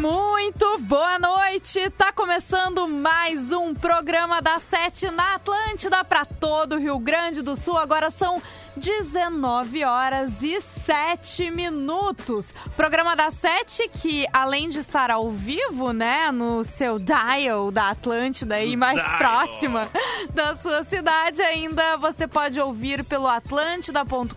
Muito 0.00 0.78
boa 0.78 1.18
noite. 1.18 1.90
Tá 1.90 2.10
começando 2.10 2.88
mais 2.88 3.52
um 3.52 3.74
programa 3.74 4.40
da 4.40 4.58
Sete 4.58 5.10
na 5.10 5.34
Atlântida 5.34 6.02
para 6.02 6.24
todo 6.24 6.76
o 6.76 6.78
Rio 6.78 6.98
Grande 6.98 7.42
do 7.42 7.54
Sul. 7.54 7.76
Agora 7.76 8.10
são 8.10 8.40
19 8.76 9.84
horas 9.84 10.30
e 10.42 10.60
7 10.60 11.50
minutos. 11.50 12.52
Programa 12.76 13.16
da 13.16 13.30
7 13.30 13.88
que, 13.88 14.26
além 14.32 14.68
de 14.68 14.78
estar 14.78 15.10
ao 15.10 15.30
vivo, 15.30 15.92
né, 15.92 16.30
no 16.30 16.64
seu 16.64 16.98
dial 16.98 17.70
da 17.70 17.90
Atlântida 17.90 18.56
aí 18.56 18.76
mais 18.76 18.96
Dial. 18.96 19.18
próxima 19.18 19.88
da 20.32 20.56
sua 20.56 20.84
cidade, 20.84 21.42
ainda 21.42 21.96
você 21.96 22.26
pode 22.26 22.60
ouvir 22.60 23.04
pelo 23.04 23.26
atlântida.com.br, 23.26 24.34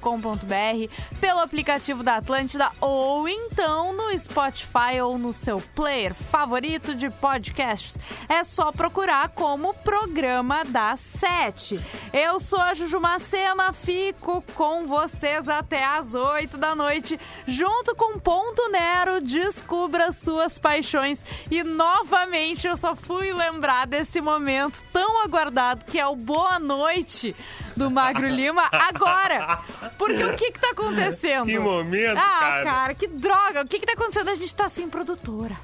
pelo 1.20 1.40
aplicativo 1.40 2.04
da 2.04 2.18
Atlântida 2.18 2.72
ou 2.82 3.28
então 3.28 3.94
no 3.94 4.18
Spotify 4.18 5.02
ou 5.04 5.18
no 5.18 5.34
seu 5.34 5.62
player 5.76 6.14
favorito 6.14 6.96
de 6.96 7.10
podcasts. 7.10 7.98
É 8.28 8.44
só 8.44 8.72
procurar 8.72 9.30
como 9.30 9.74
Programa 9.74 10.64
da 10.66 10.98
Sete. 10.98 11.80
Eu 12.12 12.40
sou 12.40 12.60
a 12.60 12.74
Juju 12.74 13.00
Macena, 13.00 13.72
fico 13.74 14.23
com 14.24 14.88
vocês 14.88 15.50
até 15.50 15.84
às 15.84 16.16
8 16.16 16.58
da 16.58 16.74
noite, 16.74 17.20
junto 17.46 17.94
com 17.96 18.18
Ponto 18.18 18.70
Nero, 18.70 19.22
descubra 19.22 20.12
suas 20.14 20.58
paixões. 20.58 21.24
E 21.52 21.62
novamente 21.64 22.66
eu 22.66 22.78
só 22.78 22.96
fui 22.96 23.34
lembrar 23.34 23.86
desse 23.86 24.22
momento 24.22 24.82
tão 24.94 25.22
aguardado 25.24 25.84
que 25.86 26.00
é 26.00 26.08
o 26.08 26.16
Boa 26.16 26.58
Noite 26.58 27.36
do 27.76 27.92
Magro 27.92 28.28
Lima 28.30 28.64
agora. 28.72 29.60
Porque 29.98 30.24
o 30.24 30.36
que 30.38 30.52
que 30.52 30.60
tá 30.60 30.70
acontecendo? 30.70 31.48
Que 31.48 31.60
momento, 31.60 32.18
ah, 32.18 32.40
cara. 32.40 32.64
cara, 32.64 32.96
que 32.96 33.08
droga. 33.08 33.62
O 33.62 33.68
que 33.68 33.80
que 33.80 33.86
tá 33.86 33.94
acontecendo? 33.94 34.30
A 34.30 34.36
gente 34.36 34.54
tá 34.54 34.70
sem 34.70 34.88
produtora. 34.88 35.58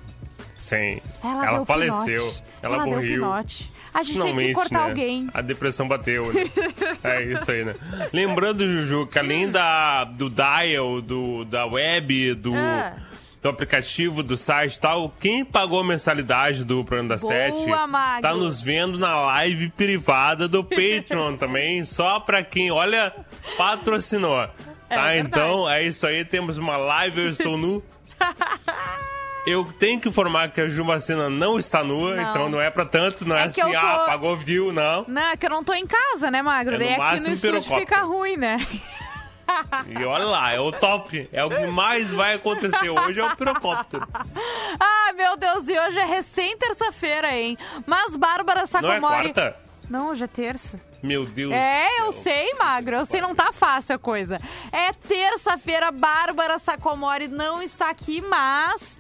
Sim. 0.60 1.00
Ela, 1.24 1.46
Ela, 1.48 1.66
faleceu. 1.66 2.04
pinote. 2.06 2.44
Ela, 2.62 2.78
deu 2.78 2.88
morreu. 2.88 3.34
A 3.34 3.42
gente 3.42 3.74
tem 3.92 4.04
que 4.04 4.12
Finalmente, 4.14 4.54
cortar 4.54 4.80
né? 4.84 4.90
alguém. 4.90 5.30
A 5.34 5.42
depressão 5.42 5.88
bateu, 5.88 6.32
né? 6.32 6.44
é 7.04 7.24
isso 7.24 7.50
aí, 7.50 7.66
né? 7.66 7.74
Lembrando, 8.14 8.68
Juju, 8.68 9.08
que 9.08 9.18
além 9.18 9.50
da, 9.50 10.04
do 10.04 10.30
dial, 10.30 11.02
do, 11.02 11.44
da 11.46 11.66
web, 11.66 12.36
do, 12.36 12.54
Ah. 12.56 12.94
do 13.42 13.50
aplicativo, 13.50 14.22
do 14.22 14.38
site 14.38 14.76
e 14.76 14.80
tal, 14.80 15.12
quem 15.20 15.44
pagou 15.44 15.80
a 15.80 15.84
mensalidade 15.84 16.64
do 16.64 16.84
programa 16.86 17.16
da 17.16 17.18
Boa, 17.22 17.34
Sete 17.34 17.66
Magro. 17.88 18.22
tá 18.22 18.34
nos 18.36 18.62
vendo 18.62 19.00
na 19.00 19.20
live 19.26 19.70
privada 19.70 20.48
do 20.48 20.64
Patreon 20.64 21.36
também, 21.38 21.84
só 21.86 22.20
pra 22.20 22.44
quem, 22.44 22.70
olha, 22.70 23.12
patrocinou. 23.58 24.40
É 24.92 24.96
Tá, 24.96 25.18
então 25.18 25.68
é 25.70 25.84
isso 25.84 26.06
aí, 26.06 26.24
temos 26.26 26.58
uma 26.60 26.76
live, 26.78 27.22
eu 27.22 27.30
estou 27.30 27.58
nu. 27.58 27.84
Eu 29.46 29.66
tenho 29.80 30.00
que 30.00 30.10
informar 30.10 30.52
que 30.52 30.62
a 30.62 30.68
Jumacina 30.70 31.30
não 31.30 31.58
está 31.58 31.84
nua, 31.84 32.16
Não. 32.16 32.30
então 32.30 32.50
não 32.50 32.62
é 32.62 32.70
pra 32.70 32.86
tanto, 32.86 33.26
não 33.28 33.36
é, 33.36 33.42
É 33.42 33.44
assim, 33.46 33.62
eu 33.62 33.72
tô- 33.72 33.78
ah, 33.78 34.04
pagou, 34.06 34.36
viu, 34.38 34.72
não. 34.72 35.06
Não, 35.08 35.22
é 35.22 35.38
que 35.38 35.46
eu 35.46 35.50
não 35.50 35.64
tô 35.64 35.74
em 35.74 35.88
casa, 35.88 36.30
né, 36.30 36.42
Magro? 36.42 36.76
É 36.76 36.78
no 36.78 36.86
Daí 36.86 36.94
aqui 36.94 37.20
no 37.22 37.34
estúdio 37.34 37.62
fica 37.62 38.02
ruim, 38.02 38.38
né? 38.38 38.66
E 39.88 40.04
olha 40.06 40.26
lá, 40.26 40.52
é 40.52 40.60
o 40.60 40.72
top. 40.72 41.28
É 41.34 41.44
o 41.44 41.50
que 41.50 41.66
mais 41.68 42.14
vai 42.14 42.36
acontecer 42.36 42.88
hoje, 42.90 43.20
é 43.20 43.26
o 43.26 43.36
pirocóptero. 43.36 44.08
Ah, 44.80 45.12
meu 45.16 45.36
Deus, 45.36 45.68
e 45.68 45.80
hoje 45.80 45.98
é 45.98 46.06
recém 46.06 46.56
terça-feira, 46.56 47.36
hein? 47.36 47.58
Mas 47.88 48.16
Bárbara 48.16 48.60
Não 48.60 48.64
é 48.66 48.68
Sacomori... 48.68 49.34
quarta? 49.34 49.56
Não, 49.90 50.10
hoje 50.10 50.24
é 50.24 50.28
terça. 50.28 50.80
Meu 51.02 51.26
Deus 51.26 51.52
É, 51.52 52.02
eu 52.02 52.12
sei, 52.12 52.54
Magro. 52.60 52.98
Eu 52.98 53.06
sei, 53.08 53.22
não 53.22 53.34
tá 53.34 53.52
fácil 53.52 53.96
a 53.96 53.98
coisa. 53.98 54.40
É 54.72 54.94
terça-feira, 54.94 55.90
Bárbara 55.92 56.60
Sacomori 56.60 57.28
não 57.28 57.60
está 57.64 57.90
aqui, 57.90 58.22
mas... 58.22 58.99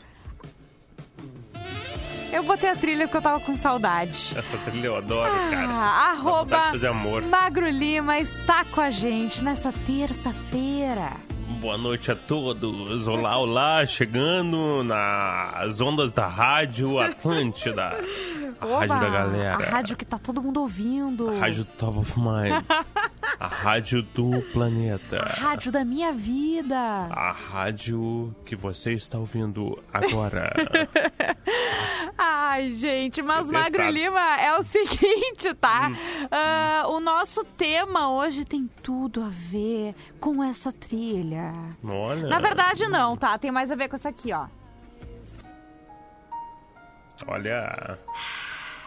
Eu 2.31 2.43
botei 2.43 2.69
a 2.69 2.75
trilha 2.75 3.07
porque 3.07 3.17
eu 3.17 3.21
tava 3.21 3.39
com 3.39 3.57
saudade. 3.57 4.33
Essa 4.37 4.57
trilha 4.59 4.87
eu 4.87 4.95
adoro, 4.95 5.31
cara. 5.31 5.67
Ah, 5.67 6.13
vontade 6.13 6.19
arroba 6.19 6.57
de 6.57 6.71
fazer 6.71 6.87
amor. 6.87 7.21
Magro 7.23 7.69
Lima 7.69 8.19
está 8.19 8.63
com 8.65 8.81
a 8.81 8.91
gente 8.91 9.41
nessa 9.41 9.73
terça-feira. 9.85 11.28
Boa 11.59 11.77
noite 11.77 12.09
a 12.09 12.15
todos. 12.15 13.05
Olá, 13.05 13.37
olá. 13.37 13.85
Chegando 13.85 14.81
nas 14.81 15.81
ondas 15.81 16.09
da 16.13 16.25
Rádio 16.25 16.97
Atlântida. 16.97 17.99
A 18.61 18.65
Oba, 18.65 18.79
rádio 18.79 18.99
da 18.99 19.09
galera. 19.09 19.67
A 19.67 19.69
rádio 19.69 19.95
que 19.95 20.03
tá 20.03 20.17
todo 20.19 20.41
mundo 20.41 20.59
ouvindo. 20.61 21.29
A 21.29 21.39
rádio 21.39 21.63
Top 21.63 21.97
of 21.97 22.19
Mind. 22.19 22.63
A 23.39 23.47
rádio 23.47 24.01
do 24.01 24.41
planeta. 24.51 25.17
A 25.17 25.39
rádio 25.39 25.71
da 25.71 25.85
minha 25.85 26.11
vida. 26.11 26.75
A 26.75 27.31
rádio 27.31 28.35
que 28.45 28.57
você 28.57 28.91
está 28.93 29.17
ouvindo 29.17 29.81
agora. 29.93 30.51
Ai, 32.17 32.71
gente, 32.71 33.21
mas. 33.21 33.45
Magro 33.49 33.89
Lima 33.89 34.41
é 34.41 34.57
o 34.57 34.63
seguinte, 34.63 35.53
tá? 35.53 35.89
Hum. 35.89 36.27
Ah, 36.29 36.83
o 36.89 36.99
nosso 36.99 37.45
tema 37.45 38.11
hoje 38.11 38.43
tem 38.43 38.69
tudo 38.83 39.23
a 39.23 39.29
ver 39.29 39.95
com 40.19 40.43
essa 40.43 40.69
trilha. 40.73 41.48
Olha. 41.83 42.27
Na 42.27 42.39
verdade, 42.39 42.87
não, 42.87 43.15
tá? 43.17 43.37
Tem 43.37 43.51
mais 43.51 43.71
a 43.71 43.75
ver 43.75 43.87
com 43.89 43.95
essa 43.95 44.09
aqui, 44.09 44.31
ó. 44.33 44.47
Olha. 47.27 47.97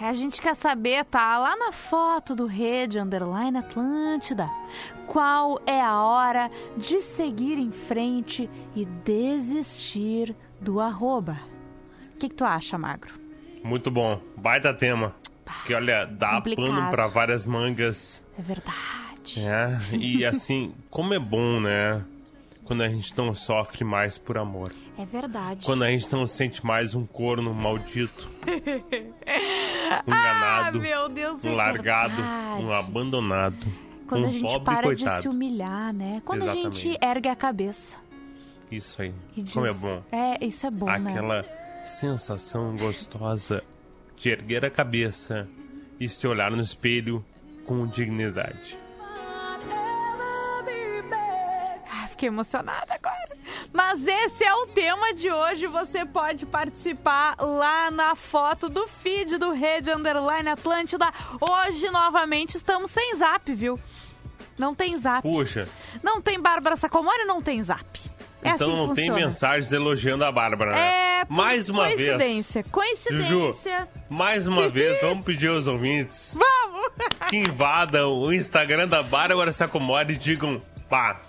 A 0.00 0.12
gente 0.14 0.40
quer 0.40 0.56
saber, 0.56 1.04
tá? 1.04 1.38
Lá 1.38 1.56
na 1.56 1.70
foto 1.70 2.34
do 2.34 2.46
Rede 2.46 2.98
Underline 2.98 3.58
Atlântida, 3.58 4.48
qual 5.06 5.60
é 5.66 5.80
a 5.80 6.00
hora 6.02 6.50
de 6.76 7.00
seguir 7.00 7.58
em 7.58 7.70
frente 7.70 8.50
e 8.74 8.84
desistir 8.84 10.34
do 10.60 10.80
arroba? 10.80 11.38
O 12.14 12.18
que, 12.18 12.28
que 12.28 12.34
tu 12.34 12.44
acha, 12.44 12.76
Magro? 12.76 13.14
Muito 13.62 13.90
bom. 13.90 14.20
Baita 14.36 14.74
tema. 14.74 15.14
Que 15.66 15.74
olha, 15.74 16.04
dá 16.06 16.36
Complicado. 16.36 16.66
pano 16.66 16.90
pra 16.90 17.06
várias 17.06 17.46
mangas. 17.46 18.24
É 18.38 18.42
verdade. 18.42 18.74
É. 19.38 19.96
E 19.96 20.24
assim, 20.24 20.74
como 20.90 21.14
é 21.14 21.18
bom, 21.18 21.60
né? 21.60 22.04
Quando 22.64 22.82
a 22.82 22.88
gente 22.88 23.16
não 23.16 23.34
sofre 23.34 23.84
mais 23.84 24.16
por 24.18 24.38
amor. 24.38 24.72
É 24.96 25.04
verdade. 25.04 25.66
Quando 25.66 25.82
a 25.82 25.90
gente 25.90 26.10
não 26.12 26.26
sente 26.26 26.64
mais 26.64 26.94
um 26.94 27.04
corno 27.04 27.52
maldito. 27.52 28.28
Um 28.46 28.52
enganado. 30.06 30.78
Ah, 30.78 30.80
meu 30.80 31.08
Deus, 31.08 31.44
é 31.44 31.50
um 31.50 31.54
largado. 31.54 32.16
verdade. 32.16 32.62
Um 32.62 32.72
abandonado. 32.72 33.66
Quando 34.06 34.24
um 34.24 34.28
a 34.28 34.30
gente 34.30 34.60
para 34.60 34.82
coitado. 34.82 35.16
de 35.16 35.22
se 35.22 35.28
humilhar, 35.28 35.92
né? 35.92 36.22
Quando 36.24 36.42
a 36.42 36.54
gente 36.54 36.88
Exatamente. 36.88 36.98
ergue 37.04 37.28
a 37.28 37.36
cabeça. 37.36 37.96
Isso 38.70 39.02
aí. 39.02 39.14
Diz... 39.36 39.52
Como 39.52 39.66
é 39.66 39.74
bom. 39.74 40.02
É, 40.12 40.44
isso 40.44 40.66
é 40.66 40.70
bom, 40.70 40.86
né? 40.86 41.12
Aquela 41.12 41.44
sensação 41.84 42.76
gostosa 42.76 43.62
de 44.16 44.30
erguer 44.30 44.64
a 44.64 44.70
cabeça 44.70 45.48
e 45.98 46.08
se 46.08 46.26
olhar 46.26 46.50
no 46.50 46.62
espelho 46.62 47.24
com 47.66 47.86
dignidade. 47.86 48.78
Fiquei 52.22 52.28
emocionada 52.28 52.94
agora. 52.94 53.36
Mas 53.72 54.06
esse 54.06 54.44
é 54.44 54.54
o 54.54 54.66
tema 54.68 55.12
de 55.14 55.28
hoje. 55.30 55.66
Você 55.66 56.04
pode 56.04 56.46
participar 56.46 57.34
lá 57.40 57.90
na 57.90 58.14
foto 58.14 58.68
do 58.68 58.86
feed 58.86 59.38
do 59.38 59.50
Rede 59.50 59.90
Underline 59.90 60.48
Atlântida. 60.50 61.12
Hoje, 61.40 61.90
novamente, 61.90 62.56
estamos 62.56 62.90
sem 62.92 63.16
zap, 63.16 63.52
viu? 63.52 63.78
Não 64.56 64.74
tem 64.74 64.96
zap. 64.96 65.22
Puxa, 65.22 65.68
Não 66.02 66.20
tem 66.20 66.38
Bárbara 66.38 66.76
Sacomori, 66.76 67.24
não 67.24 67.42
tem 67.42 67.62
zap. 67.62 67.84
É 68.44 68.50
então 68.50 68.68
assim 68.68 68.76
não 68.76 68.94
tem 68.94 69.06
funciona. 69.06 69.26
mensagens 69.26 69.72
elogiando 69.72 70.24
a 70.24 70.30
Bárbara, 70.32 70.72
né? 70.72 71.20
É, 71.20 71.26
Mais 71.28 71.68
uma 71.68 71.84
vez. 71.88 71.96
coincidência. 71.96 72.64
Coincidência. 72.64 73.88
Mais 74.10 74.46
uma 74.46 74.68
vez, 74.70 75.00
vamos 75.00 75.24
pedir 75.24 75.48
aos 75.48 75.66
ouvintes 75.68 76.34
Vamos! 76.36 76.88
que 77.28 77.36
invadam 77.36 78.12
o 78.18 78.32
Instagram 78.32 78.88
da 78.88 79.00
Bárbara 79.02 79.52
Sacomori 79.52 80.14
e 80.14 80.16
digam, 80.16 80.60
pá, 80.90 81.20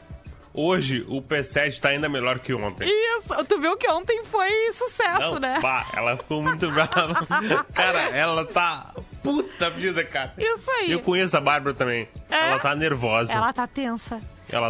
hoje 0.53 1.05
o 1.07 1.21
P7 1.21 1.79
tá 1.79 1.89
ainda 1.89 2.07
melhor 2.07 2.39
que 2.39 2.53
ontem. 2.53 2.87
Isso, 2.87 3.45
tu 3.45 3.59
viu 3.59 3.75
que 3.77 3.89
ontem 3.89 4.23
foi 4.25 4.49
sucesso, 4.73 5.19
Não, 5.33 5.39
né? 5.39 5.59
pá, 5.61 5.87
ela 5.95 6.17
ficou 6.17 6.41
muito 6.41 6.69
brava. 6.69 7.25
Cara, 7.73 8.01
ela 8.09 8.45
tá 8.45 8.93
puta 9.21 9.57
da 9.57 9.69
vida, 9.69 10.03
cara. 10.03 10.33
Isso 10.37 10.69
aí. 10.71 10.91
Eu 10.91 10.99
conheço 10.99 11.35
a 11.37 11.41
Bárbara 11.41 11.73
também. 11.73 12.07
É? 12.29 12.49
Ela 12.49 12.59
tá 12.59 12.75
nervosa. 12.75 13.31
Ela... 13.31 13.45
Ela 13.45 13.53
tá 13.53 13.67
tensa. 13.67 14.21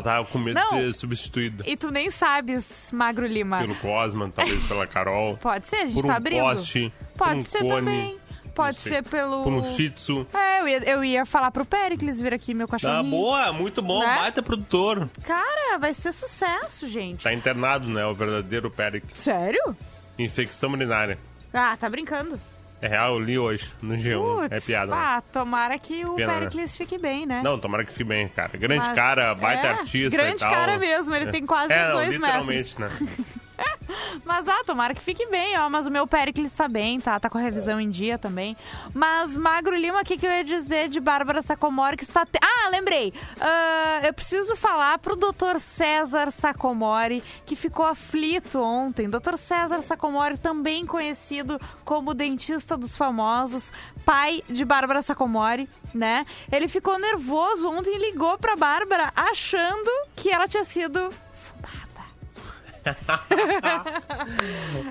tá 0.04 0.24
com 0.24 0.38
medo 0.38 0.60
Não. 0.60 0.78
de 0.78 0.84
ser 0.86 0.94
substituída 0.94 1.64
E 1.68 1.76
tu 1.76 1.90
nem 1.92 2.12
sabes, 2.12 2.90
Magro 2.94 3.26
Lima. 3.26 3.60
pelo 3.60 3.76
Cosman, 3.76 4.30
talvez 4.30 4.62
pela 4.68 4.86
Carol. 4.86 5.38
Pode 5.38 5.68
ser, 5.68 5.78
a 5.78 5.86
gente 5.86 5.94
por 5.96 6.06
um 6.06 6.08
tá 6.08 6.16
abrindo. 6.16 6.42
poste, 6.44 6.94
Pode 7.18 7.38
um 7.38 7.42
ser 7.42 7.60
cone, 7.60 7.70
também. 7.76 8.20
Pode 8.56 8.78
ser 8.78 9.04
pelo. 9.04 9.44
Por 9.44 9.54
um 9.54 9.64
shih 9.76 9.90
tzu. 9.90 10.28
É, 10.34 10.62
eu 10.62 10.68
ia, 10.68 10.78
eu 10.90 11.04
ia 11.04 11.26
falar 11.26 11.50
pro 11.52 11.66
Pericles 11.66 12.22
vir 12.22 12.34
aqui, 12.34 12.54
meu 12.54 12.68
Tá 12.68 12.74
cachorrinho. 12.74 13.10
boa, 13.10 13.52
muito 13.54 13.82
bom, 13.82 14.00
Né? 14.00 14.16
baita 14.16 14.44
produtor. 14.44 15.10
Cara, 15.26 15.78
vai 15.80 15.94
ser 15.94 16.12
sucesso, 16.12 16.88
gente. 16.88 17.24
Tá 17.24 17.34
internado, 17.34 17.88
né? 17.90 18.06
O 18.06 18.14
verdadeiro 18.14 18.70
Pericles. 18.70 19.18
Sério? 19.18 19.76
Infecção 20.20 20.72
urinária. 20.72 21.18
Ah, 21.54 21.76
tá 21.76 21.90
brincando. 21.90 22.40
É 22.82 22.88
real, 22.88 23.14
eu 23.14 23.20
li 23.20 23.40
hoje 23.40 23.72
no 23.82 23.96
G1. 23.96 24.44
é 24.46 24.50
Putz, 24.50 24.66
piada. 24.66 24.92
né? 24.92 24.98
Ah, 25.02 25.24
tomara 25.32 25.80
que 25.80 26.06
o 26.06 26.16
Pena, 26.16 26.34
né? 26.34 26.40
Pericles 26.40 26.76
fique 26.76 26.98
bem, 26.98 27.26
né? 27.26 27.42
Não, 27.42 27.58
tomara 27.58 27.86
que 27.86 27.92
fique 27.94 28.04
bem, 28.04 28.28
cara. 28.28 28.58
Grande 28.58 28.86
Mas- 28.86 28.96
cara, 28.96 29.34
baita 29.34 29.68
é, 29.68 29.70
artista 29.72 30.18
grande 30.18 30.40
cara 30.44 30.78
mesmo, 30.78 31.16
ele 31.16 31.32
tem 31.32 31.46
quase 31.46 31.72
é, 31.72 31.82
uns 31.82 31.88
não, 31.88 31.94
dois 31.96 32.10
literalmente, 32.10 32.82
né? 32.82 32.88
Mas 34.26 34.48
ah, 34.48 34.64
tomara 34.66 34.94
que 34.94 35.02
fique 35.02 35.26
bem, 35.28 35.58
ó. 35.60 35.70
Mas 35.70 35.86
o 35.86 35.92
meu 35.92 36.08
Pericles 36.08 36.52
tá 36.52 36.68
bem, 36.68 37.00
tá? 37.00 37.20
Tá 37.20 37.30
com 37.30 37.38
a 37.38 37.42
revisão 37.42 37.80
em 37.80 37.90
dia 37.90 38.18
também. 38.18 38.56
Mas, 38.94 39.36
Magro 39.36 39.76
Lima, 39.76 40.02
o 40.02 40.04
que, 40.06 40.18
que 40.18 40.26
eu 40.26 40.32
ia 40.32 40.44
dizer 40.44 40.88
de 40.90 41.00
Bárbara 41.00 41.42
Sacomori 41.42 41.98
que 41.98 42.04
está. 42.04 42.26
te- 42.26 42.40
Ah, 42.42 42.70
lembrei! 42.70 43.14
Ah, 43.40 44.02
eu 44.06 44.14
preciso 44.14 44.56
falar 44.56 44.98
pro 45.00 45.16
Dr. 45.16 45.60
César 45.60 46.32
Sacomori, 46.32 47.24
que 47.46 47.56
ficou 47.56 47.86
aflito 47.86 48.60
ontem. 48.60 49.10
Dr. 49.10 49.36
César 49.38 49.82
Sacomori, 49.82 50.38
também 50.38 50.86
conhecido 50.86 51.60
como 51.84 52.14
dentista 52.14 52.78
dos 52.78 52.96
famosos, 52.96 53.72
pai 54.06 54.44
de 54.50 54.64
Bárbara 54.66 55.02
Sacomori, 55.02 55.70
né? 55.94 56.26
Ele 56.52 56.68
ficou 56.68 56.98
nervoso 56.98 57.70
ontem 57.70 57.96
e 57.96 58.00
ligou 58.12 58.38
pra 58.38 58.56
Bárbara 58.56 59.12
achando 59.16 59.90
que 60.16 60.30
ela 60.30 60.48
tinha 60.48 60.64
sido. 60.64 61.10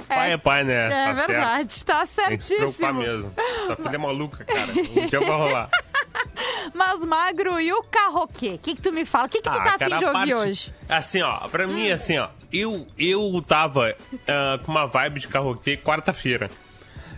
Pai 0.09 0.33
é 0.33 0.37
pai, 0.37 0.65
né? 0.65 0.87
É 0.87 0.89
tá 0.89 1.15
certo. 1.15 1.29
verdade, 1.29 1.85
tá 1.85 2.07
Tem 2.29 2.39
que 2.39 2.45
se 2.45 2.57
preocupar 2.57 2.95
certíssimo. 2.95 3.15
mesmo. 3.17 3.35
Tua 3.67 3.77
filha 3.77 3.95
é 3.95 3.99
maluca, 3.99 4.45
cara. 4.45 4.73
Um 4.73 5.07
dia 5.07 5.21
vai 5.21 5.31
rolar. 5.31 5.71
Mas, 6.75 7.05
Magro, 7.05 7.61
e 7.61 7.73
o 7.73 7.83
carroquê? 7.85 8.51
O 8.55 8.59
que, 8.59 8.75
que 8.77 8.83
tu 8.83 8.93
me 8.93 9.05
fala? 9.05 9.27
O 9.27 9.29
que, 9.29 9.39
que 9.41 9.51
tu 9.51 9.53
tá 9.57 9.75
afim 9.75 9.89
de 9.89 10.05
ouvir 10.05 10.13
parte- 10.13 10.35
hoje? 10.35 10.75
Assim, 10.89 11.23
ó, 11.23 11.49
pra 11.49 11.67
mim, 11.67 11.91
assim, 11.91 12.19
ó, 12.19 12.29
eu, 12.53 12.87
eu 12.99 13.45
tava 13.47 13.95
ah, 14.29 14.59
com 14.65 14.71
uma 14.71 14.87
vibe 14.87 15.21
de 15.21 15.29
carroquê 15.29 15.77
quarta-feira. 15.77 16.49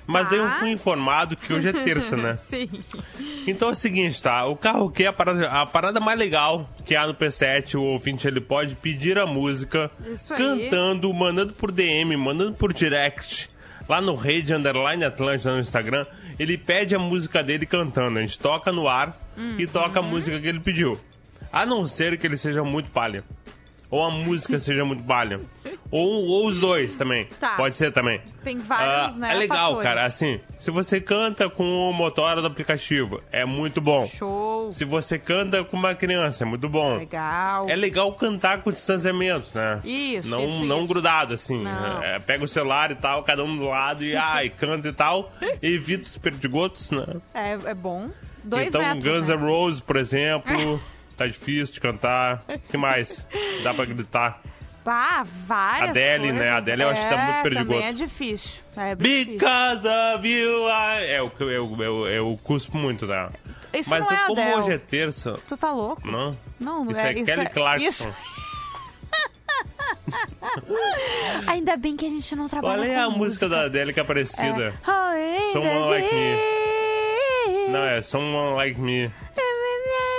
Mas 0.07 0.29
daí 0.29 0.39
eu 0.39 0.45
Tá. 0.47 0.59
fui 0.59 0.71
informado 0.71 1.37
que 1.37 1.53
hoje 1.53 1.69
é 1.69 1.73
terça, 1.73 2.17
né? 2.17 2.37
Sim. 2.49 2.69
Então 3.47 3.69
é 3.69 3.73
o 3.73 3.75
seguinte, 3.75 4.23
tá? 4.23 4.45
O 4.47 4.55
carroquê 4.57 5.05
é 5.05 5.07
a 5.07 5.13
parada, 5.13 5.49
a 5.49 5.65
parada 5.67 6.01
mais 6.01 6.19
legal 6.19 6.69
que 6.85 6.95
há 6.95 7.07
no 7.07 7.15
P7, 7.15 7.75
o 7.77 7.83
ouvinte 7.83 8.27
ele 8.29 8.41
pode 8.41 8.75
pedir 8.75 9.19
a 9.19 9.25
música 9.27 9.91
Isso 10.07 10.33
aí. 10.35 10.39
cantando, 10.39 11.13
mandando 11.15 11.53
por 11.55 11.71
DM, 11.73 12.17
mandando 12.17 12.53
por 12.55 12.73
direct. 12.73 13.51
Lá 13.89 14.01
no 14.01 14.15
Rede 14.15 14.55
Underline 14.55 15.05
Atlântida 15.05 15.53
no 15.55 15.61
Instagram, 15.61 16.07
ele 16.39 16.57
pede 16.57 16.95
a 16.95 16.99
música 16.99 17.43
dele 17.43 17.67
cantando. 17.67 18.19
A 18.19 18.23
gente 18.23 18.39
toca 18.39 18.73
no 18.73 18.89
ar 18.89 19.19
Uhum. 19.37 19.57
e 19.59 19.67
toca 19.67 19.99
a 19.99 20.03
música 20.03 20.39
que 20.41 20.47
ele 20.47 20.61
pediu. 20.61 20.99
A 21.53 21.67
não 21.67 21.87
ser 21.87 22.17
que 22.19 22.27
ele 22.27 22.37
seja 22.37 22.63
muito 22.63 22.91
palha. 22.91 23.25
Ou 23.95 24.03
a 24.03 24.11
música 24.11 24.59
seja 24.59 24.85
muito 24.85 25.05
palha. 25.05 25.41
Ou, 25.89 26.25
ou 26.25 26.47
os 26.49 26.59
dois 26.59 26.97
também. 26.97 27.27
Tá. 27.39 27.55
Pode 27.55 27.77
ser 27.77 27.93
também. 27.93 28.21
Tem 28.43 28.59
vários, 28.59 29.15
Ah, 29.15 29.19
né, 29.21 29.33
É 29.33 29.39
legal, 29.39 29.67
fatores. 29.77 29.83
cara. 29.85 30.05
Assim, 30.05 30.41
se 30.59 30.69
você 30.73 31.01
canta 31.01 31.49
com 31.49 31.63
o 31.65 31.93
motor 31.93 32.41
do 32.41 32.47
aplicativo, 32.49 33.23
é 33.31 33.45
muito 33.45 33.81
bom. 33.81 34.05
Show. 34.09 34.73
Se 34.73 34.85
você 34.85 35.17
canta 35.17 35.63
com 35.63 35.77
uma 35.77 35.95
criança, 35.95 36.43
é 36.43 36.47
muito 36.47 36.69
bom. 36.69 36.97
Legal. 36.97 37.69
É 37.71 37.77
legal 37.77 38.13
cantar 38.15 38.63
com 38.63 38.73
distanciamento, 38.73 39.47
né? 39.55 39.79
Isso, 39.85 40.29
Não, 40.29 40.45
isso, 40.45 40.65
não 40.65 40.79
isso. 40.79 40.89
grudado, 40.89 41.33
assim. 41.35 41.63
É, 42.03 42.19
pega 42.19 42.43
o 42.43 42.49
celular 42.49 42.91
e 42.91 42.97
tal, 42.97 43.23
cada 43.23 43.45
um 43.45 43.57
do 43.57 43.69
lado 43.69 44.03
e 44.03 44.17
ai, 44.19 44.49
canta 44.51 44.89
e 44.89 44.93
tal. 44.93 45.31
Evita 45.63 46.03
os 46.03 46.19
perdigotos, 46.19 46.91
né? 46.91 47.07
É, 47.33 47.53
é 47.53 47.75
bom. 47.75 48.11
Dois 48.43 48.67
então, 48.69 48.81
metros, 48.83 49.05
Guns 49.05 49.29
né? 49.29 49.37
N' 49.37 49.41
Roses, 49.41 49.81
por 49.81 49.97
exemplo, 49.97 50.81
tá 51.17 51.27
difícil 51.27 51.75
de 51.75 51.81
cantar. 51.81 52.43
O 52.49 52.59
que 52.59 52.77
mais? 52.77 53.27
Dá 53.63 53.73
pra 53.75 53.85
gritar. 53.85 54.41
Ah, 54.87 55.25
várias 55.47 55.91
Adele, 55.91 56.27
né? 56.33 56.39
coisas. 56.41 56.57
Adele 56.57 56.83
eu 56.83 56.89
acho 56.91 57.03
que 57.03 57.09
tá 57.09 57.17
muito 57.17 57.37
É, 57.39 57.43
perdigoto. 57.43 57.69
também 57.71 57.87
é 57.89 57.93
difícil. 57.93 58.63
É 58.77 58.95
difícil. 58.95 59.33
Because 59.33 59.89
of 59.89 60.29
you, 60.29 60.69
I... 60.69 61.05
É, 61.07 61.19
eu, 61.21 61.33
eu, 61.41 61.77
eu, 61.83 62.07
eu 62.07 62.41
cuspo 62.45 62.77
muito, 62.77 63.07
né? 63.07 63.31
Isso 63.73 63.89
Mas 63.89 64.05
não 64.05 64.13
é 64.13 64.27
como 64.27 64.41
Adele. 64.43 64.57
hoje 64.59 64.73
é 64.73 64.79
terça... 64.79 65.33
Tu 65.49 65.57
tá 65.57 65.73
louco? 65.73 66.07
Não? 66.07 66.37
Não, 66.61 66.91
Isso 66.91 67.01
é, 67.01 67.09
é, 67.09 67.13
isso 67.15 67.25
Kelly 67.25 67.41
é- 67.43 67.47
Clarkson. 67.47 67.87
isso- 67.89 68.15
Ainda 71.47 71.77
bem 71.77 71.97
que 71.97 72.07
a 72.07 72.09
gente 72.09 72.37
não 72.37 72.47
trabalha 72.49 72.83
Qual 72.83 72.91
é 72.93 72.95
com 72.95 73.01
a 73.01 73.11
música 73.11 73.49
da 73.49 73.63
Adele 73.65 73.93
que 73.93 74.01
é 74.01 74.05
parecida? 74.05 74.75
É. 75.17 75.53
Someone 75.53 75.91
Like 75.91 76.15
Me. 76.15 77.73
Não, 77.73 77.85
é 77.85 78.03
Someone 78.03 78.57
Like 78.57 78.81
Me. 78.81 79.11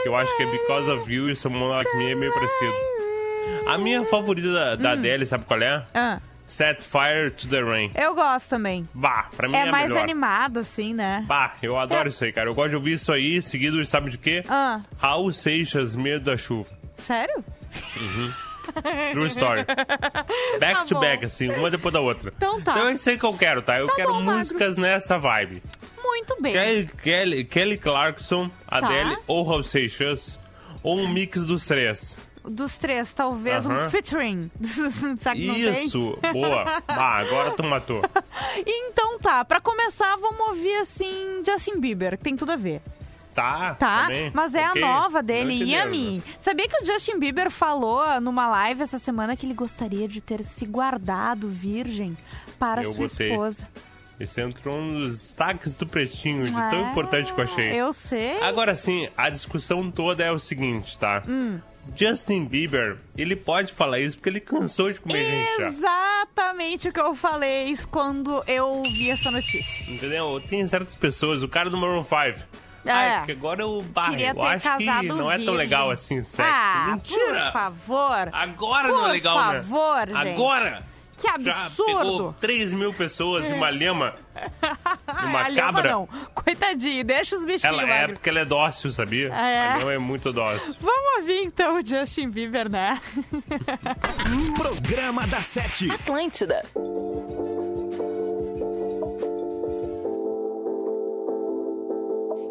Que 0.06 0.10
eu 0.10 0.16
acho 0.16 0.38
que 0.38 0.44
é 0.44 0.46
Because 0.46 0.88
of 0.92 1.12
You 1.12 1.32
e 1.32 1.36
Someone 1.36 1.68
Like 1.74 1.98
Me 1.98 2.12
é 2.12 2.14
meio 2.16 2.32
parecido. 2.32 2.74
A 3.68 3.76
minha 3.80 4.06
favorita 4.06 4.54
da, 4.54 4.76
da 4.76 4.92
Adele, 4.92 5.26
sabe 5.26 5.46
qual 5.46 5.60
é? 5.60 5.84
Ah, 5.96 6.20
Set 6.46 6.84
Fire 6.84 7.32
to 7.32 7.48
the 7.48 7.60
Rain. 7.64 7.92
eu 7.96 8.14
gosto 8.14 8.50
também. 8.50 8.88
Bah, 8.94 9.30
pra 9.36 9.48
mim 9.50 9.56
é, 9.56 9.62
É 9.62 9.72
mais 9.72 9.88
melhor. 9.88 10.04
animada, 10.04 10.60
assim, 10.60 10.94
né? 10.94 11.26
Bah, 11.28 11.56
eu 11.64 11.76
adoro 11.80 12.06
É. 12.06 12.10
isso 12.10 12.24
aí, 12.24 12.32
cara. 12.32 12.48
Eu 12.48 12.54
gosto 12.54 12.70
de 12.70 12.76
ouvir 12.76 12.92
isso 12.94 13.12
aí, 13.12 13.42
seguido, 13.42 13.84
sabe 13.84 14.12
de 14.12 14.20
quê? 14.20 14.44
Ah, 14.48 14.82
Raul 15.00 15.32
Seixas, 15.32 15.96
Medo 15.96 16.26
da 16.26 16.38
Chuva. 16.38 16.70
sério? 16.98 17.44
True 19.12 19.28
story. 19.28 19.66
Back 20.60 20.74
Tá 20.80 20.86
to 20.86 20.94
bom. 20.96 21.00
back, 21.02 21.26
assim, 21.26 21.50
uma 21.50 21.70
depois 21.70 21.94
da 21.94 22.00
outra. 22.02 22.34
Então 22.36 22.62
tá. 22.62 22.74
Então 22.74 22.92
isso 22.92 23.10
aí 23.10 23.18
que 23.18 23.26
eu 23.26 23.34
quero, 23.34 23.62
tá? 23.62 23.78
Eu 23.80 23.88
Tá 23.88 23.96
quero 23.96 24.10
bom, 24.14 24.22
Magro. 24.22 24.40
músicas 24.40 24.78
nessa 24.78 25.18
vibe. 25.18 25.62
Muito 26.02 26.38
bem. 26.42 26.54
Kelly, 26.54 26.90
Kelly, 27.04 27.46
Kelly 27.46 27.78
Clarkson, 27.78 28.50
Adele 28.68 29.16
Tá. 29.16 29.22
ou 29.28 29.44
Raul 29.44 29.64
Seixas, 29.64 30.40
ou 30.84 30.98
um 31.00 31.08
mix 31.10 31.46
dos 31.46 31.66
três. 31.66 32.18
Dos 32.48 32.78
três, 32.78 33.12
talvez 33.12 33.66
um 33.66 33.90
featuring. 33.90 34.52
Isso, 35.36 36.18
boa. 36.32 36.64
Ah, 36.88 37.18
agora 37.18 37.52
tu 37.52 37.64
matou. 37.64 38.02
Então 38.66 39.18
tá, 39.20 39.44
pra 39.44 39.60
começar, 39.60 40.16
vamos 40.18 40.40
ouvir 40.50 40.76
assim 40.76 41.42
Justin 41.46 41.80
Bieber, 41.80 42.18
que 42.18 42.24
tem 42.24 42.36
tudo 42.36 42.52
a 42.52 42.56
ver. 42.56 42.82
Tá, 43.36 43.76
Tá? 43.76 44.08
Mas 44.34 44.56
é 44.56 44.70
Ok. 44.70 44.82
a 44.82 44.88
nova 44.88 45.22
dele, 45.22 45.54
Yami. 45.72 46.24
Sabia 46.40 46.68
que 46.70 46.82
o 46.82 46.86
Justin 46.86 47.20
Bieber 47.20 47.52
falou 47.52 48.20
numa 48.22 48.48
live 48.48 48.82
essa 48.82 48.98
semana 48.98 49.36
que 49.36 49.46
ele 49.46 49.54
gostaria 49.54 50.08
de 50.08 50.22
ter 50.22 50.42
se 50.44 50.66
guardado 50.66 51.50
virgem 51.50 52.18
para 52.58 52.82
Eu 52.84 52.94
sua 52.94 53.02
gostei. 53.04 53.30
esposa? 53.30 53.68
Esse 54.18 54.40
entrou 54.40 54.78
um 54.78 54.94
dos 55.00 55.18
destaques 55.18 55.74
do 55.74 55.86
pretinho, 55.86 56.44
de 56.44 56.52
tão 56.52 56.86
É, 56.88 56.90
importante 56.92 57.34
que 57.34 57.40
eu 57.42 57.44
achei. 57.44 57.72
Eu 57.74 57.92
sei. 57.92 58.42
Agora 58.42 58.74
sim, 58.74 59.10
a 59.18 59.30
discussão 59.30 59.92
toda 59.92 60.24
é 60.24 60.32
o 60.32 60.40
seguinte, 60.40 60.98
tá? 60.98 61.22
Hum. 61.28 61.60
Justin 61.96 62.46
Bieber, 62.46 62.98
ele 63.18 63.36
pode 63.36 63.74
falar 63.74 64.00
isso 64.00 64.16
porque 64.18 64.30
ele 64.30 64.40
cansou 64.40 64.92
de 64.92 65.00
comer 65.02 65.24
gente 65.26 65.58
já. 65.58 65.68
Exatamente 65.68 66.88
o 66.90 66.94
que 66.94 67.00
eu 67.00 67.14
falei 67.14 67.76
quando 67.92 68.42
eu 68.48 68.82
vi 68.84 69.12
essa 69.12 69.30
notícia. 69.30 69.94
Entendeu? 69.94 70.42
Tem 70.50 70.66
certas 70.66 70.96
pessoas, 70.96 71.44
o 71.44 71.48
cara 71.50 71.70
do 71.70 71.78
Maroon 71.78 72.04
5. 72.04 72.40
É. 72.86 72.92
Ai, 72.92 73.18
porque 73.18 73.32
agora 73.32 73.62
eu, 73.62 73.82
bah, 73.90 74.10
Queria 74.10 74.30
eu 74.32 74.44
acho 74.44 74.78
que 74.78 74.86
não 75.08 75.32
é 75.32 75.38
tão 75.38 75.46
virgem. 75.46 75.56
legal 75.56 75.90
assim 75.92 76.22
sexo. 76.22 76.42
Ah, 76.42 76.86
Mentira! 76.92 77.46
por 77.46 77.52
favor. 77.52 78.30
Agora 78.32 78.88
não 78.88 79.00
Por 79.02 79.10
é 79.10 79.12
legal, 79.14 79.38
favor, 79.40 80.08
né? 80.08 80.24
gente. 80.24 80.34
Agora! 80.36 80.96
Que 81.18 81.30
Já 81.42 81.66
absurdo. 81.66 81.96
pegou 81.98 82.34
3 82.42 82.74
mil 82.74 82.94
pessoas 82.94 83.48
de 83.48 83.54
uma 83.54 83.70
lhama, 83.70 84.16
de 84.36 85.26
uma 85.26 85.40
a 85.44 85.48
lhama 85.48 85.74
cabra. 85.82 85.92
não. 85.94 86.08
Coitadinho, 86.34 87.06
deixa 87.06 87.38
os 87.38 87.46
bichinhos, 87.46 87.64
Ela 87.64 87.84
é 87.84 88.02
Magro. 88.02 88.14
porque 88.16 88.30
ela 88.30 88.40
é 88.42 88.46
dócil, 88.46 88.92
sabia? 88.92 89.30
É. 89.30 89.70
A 89.72 89.78
lhama 89.78 89.94
é 89.94 89.98
muito 89.98 90.34
dócil. 90.34 90.76
Vamos 90.82 91.20
ouvir 91.22 91.40
então 91.46 91.80
o 91.80 91.86
Justin 91.86 92.30
Bieber, 92.30 92.70
né? 92.70 93.00
Programa 94.58 95.26
da 95.26 95.42
Sete. 95.42 95.90
Atlântida. 95.90 96.64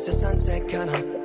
watch 0.00 0.06
the 0.06 0.12
sunset, 0.12 0.66
kinda. 0.66 1.19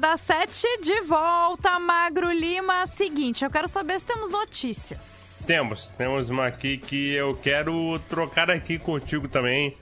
Da 0.00 0.16
Sete 0.16 0.66
de 0.82 1.02
volta, 1.02 1.78
Magro 1.78 2.32
Lima. 2.32 2.86
Seguinte, 2.86 3.44
eu 3.44 3.50
quero 3.50 3.68
saber 3.68 4.00
se 4.00 4.06
temos 4.06 4.30
notícias. 4.30 5.44
Temos, 5.46 5.90
temos 5.90 6.30
uma 6.30 6.46
aqui 6.46 6.78
que 6.78 7.12
eu 7.12 7.34
quero 7.34 7.98
trocar 8.08 8.50
aqui 8.50 8.78
contigo 8.78 9.28
também. 9.28 9.76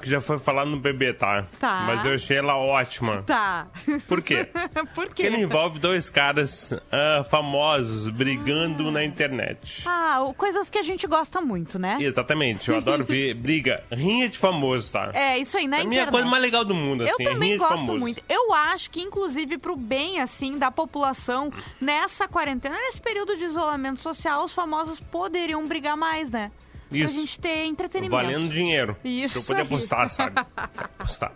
Que 0.00 0.08
já 0.08 0.20
foi 0.20 0.38
falado 0.38 0.70
no 0.70 0.78
bebê, 0.78 1.12
tá? 1.12 1.46
Tá. 1.58 1.84
Mas 1.86 2.04
eu 2.04 2.14
achei 2.14 2.36
ela 2.38 2.56
ótima. 2.56 3.22
Tá. 3.22 3.66
Por 4.08 4.22
quê? 4.22 4.44
Por 4.94 5.06
Porque 5.06 5.22
quê? 5.22 5.28
ele 5.28 5.38
envolve 5.42 5.78
dois 5.78 6.08
caras 6.10 6.72
ah, 6.90 7.24
famosos 7.30 8.08
brigando 8.08 8.90
na 8.90 9.04
internet. 9.04 9.82
Ah, 9.86 10.18
coisas 10.36 10.68
que 10.70 10.78
a 10.78 10.82
gente 10.82 11.06
gosta 11.06 11.40
muito, 11.40 11.78
né? 11.78 11.96
Exatamente, 12.00 12.68
eu 12.70 12.76
adoro 12.76 13.04
ver 13.04 13.34
briga, 13.40 13.82
rinha 13.90 14.28
de 14.28 14.38
famoso, 14.38 14.92
tá? 14.92 15.10
É, 15.14 15.38
isso 15.38 15.56
aí, 15.56 15.66
na 15.66 15.78
a 15.78 15.80
minha 15.80 16.02
internet. 16.02 16.10
coisa 16.12 16.26
mais 16.28 16.42
legal 16.42 16.64
do 16.64 16.74
mundo, 16.74 17.04
Eu 17.04 17.14
assim, 17.14 17.22
é 17.26 17.30
também 17.30 17.56
gosto 17.58 17.76
famoso. 17.78 17.98
muito. 17.98 18.22
Eu 18.28 18.52
acho 18.54 18.90
que, 18.90 19.00
inclusive, 19.00 19.58
pro 19.58 19.76
bem, 19.76 20.20
assim, 20.20 20.58
da 20.58 20.70
população, 20.70 21.52
nessa 21.80 22.26
quarentena, 22.28 22.76
nesse 22.76 23.00
período 23.00 23.36
de 23.36 23.44
isolamento 23.44 24.00
social, 24.00 24.44
os 24.44 24.52
famosos 24.52 25.00
poderiam 25.00 25.66
brigar 25.66 25.96
mais, 25.96 26.30
né? 26.30 26.50
Pra 26.90 26.98
Isso. 26.98 27.12
gente 27.14 27.38
ter 27.40 27.64
entretenimento. 27.66 28.20
Valendo 28.22 28.48
dinheiro. 28.50 28.96
Isso 29.04 29.34
Pra 29.34 29.40
eu 29.40 29.46
poder 29.46 29.60
aí. 29.60 29.66
apostar, 29.66 30.08
sabe? 30.10 30.34
Quero 30.34 30.90
apostar. 30.98 31.32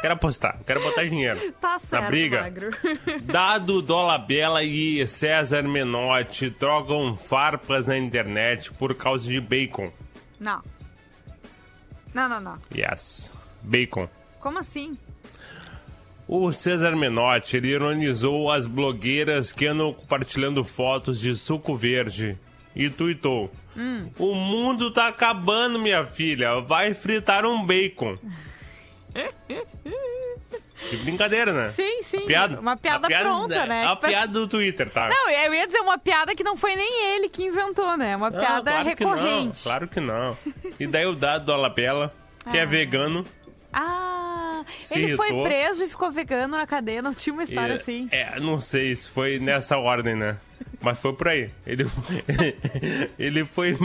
Quero 0.00 0.14
apostar, 0.14 0.60
quero 0.64 0.82
botar 0.82 1.04
dinheiro. 1.04 1.40
Tá 1.60 1.78
certo, 1.80 2.02
Na 2.02 2.08
briga. 2.08 2.42
Magro. 2.42 2.70
Dado 3.24 3.82
Dolabella 3.82 4.62
e 4.62 5.04
César 5.06 5.62
Menotti 5.64 6.48
trocam 6.50 7.16
farpas 7.16 7.86
na 7.86 7.98
internet 7.98 8.72
por 8.72 8.94
causa 8.94 9.26
de 9.28 9.40
bacon. 9.40 9.90
Não. 10.38 10.62
Não, 12.14 12.28
não, 12.28 12.40
não. 12.40 12.58
Yes. 12.72 13.32
Bacon. 13.62 14.08
Como 14.40 14.58
assim? 14.60 14.96
O 16.28 16.52
César 16.52 16.94
Menotti 16.96 17.56
ironizou 17.56 18.50
as 18.52 18.66
blogueiras 18.66 19.52
que 19.52 19.66
andam 19.66 19.92
compartilhando 19.92 20.62
fotos 20.62 21.18
de 21.18 21.34
suco 21.34 21.74
verde 21.76 22.38
e 22.76 22.88
tuitou: 22.88 23.50
Hum. 23.76 24.10
O 24.18 24.34
mundo 24.34 24.90
tá 24.92 25.08
acabando, 25.08 25.78
minha 25.78 26.04
filha. 26.04 26.60
Vai 26.60 26.94
fritar 26.94 27.44
um 27.44 27.64
bacon. 27.64 28.16
que 30.90 30.96
brincadeira, 30.98 31.52
né? 31.52 31.64
Sim, 31.70 32.02
sim. 32.02 32.24
A 32.24 32.26
piada, 32.26 32.60
Uma 32.60 32.76
piada 32.76 33.06
a 33.06 33.20
pronta, 33.20 33.66
né? 33.66 33.84
A 33.86 33.96
piada 33.96 34.32
do 34.32 34.46
Twitter, 34.46 34.88
tá? 34.90 35.08
Não, 35.08 35.30
eu 35.30 35.54
ia 35.54 35.66
dizer 35.66 35.80
uma 35.80 35.98
piada 35.98 36.34
que 36.34 36.44
não 36.44 36.56
foi 36.56 36.76
nem 36.76 37.14
ele 37.14 37.28
que 37.28 37.42
inventou, 37.44 37.96
né? 37.96 38.16
Uma 38.16 38.30
Não, 38.30 38.38
piada 38.38 38.70
claro 38.70 38.86
recorrente. 38.88 39.62
Que 39.62 39.68
não, 39.68 39.72
claro 39.72 39.88
que 39.88 40.00
não. 40.00 40.38
E 40.78 40.86
daí 40.86 41.06
o 41.06 41.14
dado 41.14 41.46
do 41.46 41.52
Alapela, 41.52 42.14
que 42.50 42.58
é 42.58 42.62
Ah. 42.62 42.66
vegano. 42.66 43.24
Ah, 43.72 44.62
Se 44.80 44.96
ele 44.98 45.16
foi 45.16 45.26
irritou. 45.28 45.44
preso 45.44 45.82
e 45.84 45.88
ficou 45.88 46.10
vegano 46.10 46.56
na 46.56 46.66
cadeia. 46.66 47.02
Não 47.02 47.12
tinha 47.14 47.32
uma 47.32 47.42
história 47.44 47.72
e- 47.72 47.76
assim. 47.76 48.08
É, 48.12 48.38
não 48.38 48.60
sei 48.60 48.94
se 48.94 49.08
foi 49.08 49.38
nessa 49.38 49.76
ordem, 49.78 50.14
né? 50.14 50.36
Mas 50.82 50.98
foi 50.98 51.12
por 51.14 51.28
aí. 51.28 51.50
Ele, 51.66 51.86
ele 53.18 53.44
foi 53.44 53.76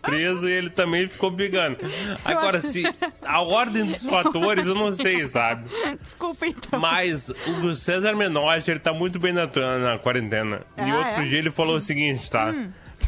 preso 0.00 0.48
e 0.48 0.52
ele 0.52 0.70
também 0.70 1.08
ficou 1.08 1.30
vegano. 1.30 1.76
Agora, 2.24 2.60
se 2.60 2.82
a 3.22 3.42
ordem 3.42 3.84
dos 3.84 4.04
fatores, 4.06 4.66
eu 4.66 4.74
não 4.74 4.92
sei, 4.92 5.26
sabe? 5.28 5.68
Desculpa, 6.00 6.46
então. 6.46 6.78
Mas 6.80 7.28
o 7.62 7.74
César 7.74 8.14
Menotti, 8.14 8.70
ele 8.70 8.80
tá 8.80 8.92
muito 8.94 9.18
bem 9.18 9.32
na, 9.32 9.46
na 9.78 9.98
quarentena. 9.98 10.62
e 10.76 10.80
Ah, 10.80 10.96
outro 10.98 11.22
é? 11.22 11.24
dia 11.24 11.38
ele 11.38 11.50
falou 11.50 11.76
o 11.76 11.80
seguinte, 11.80 12.30
tá? 12.30 12.54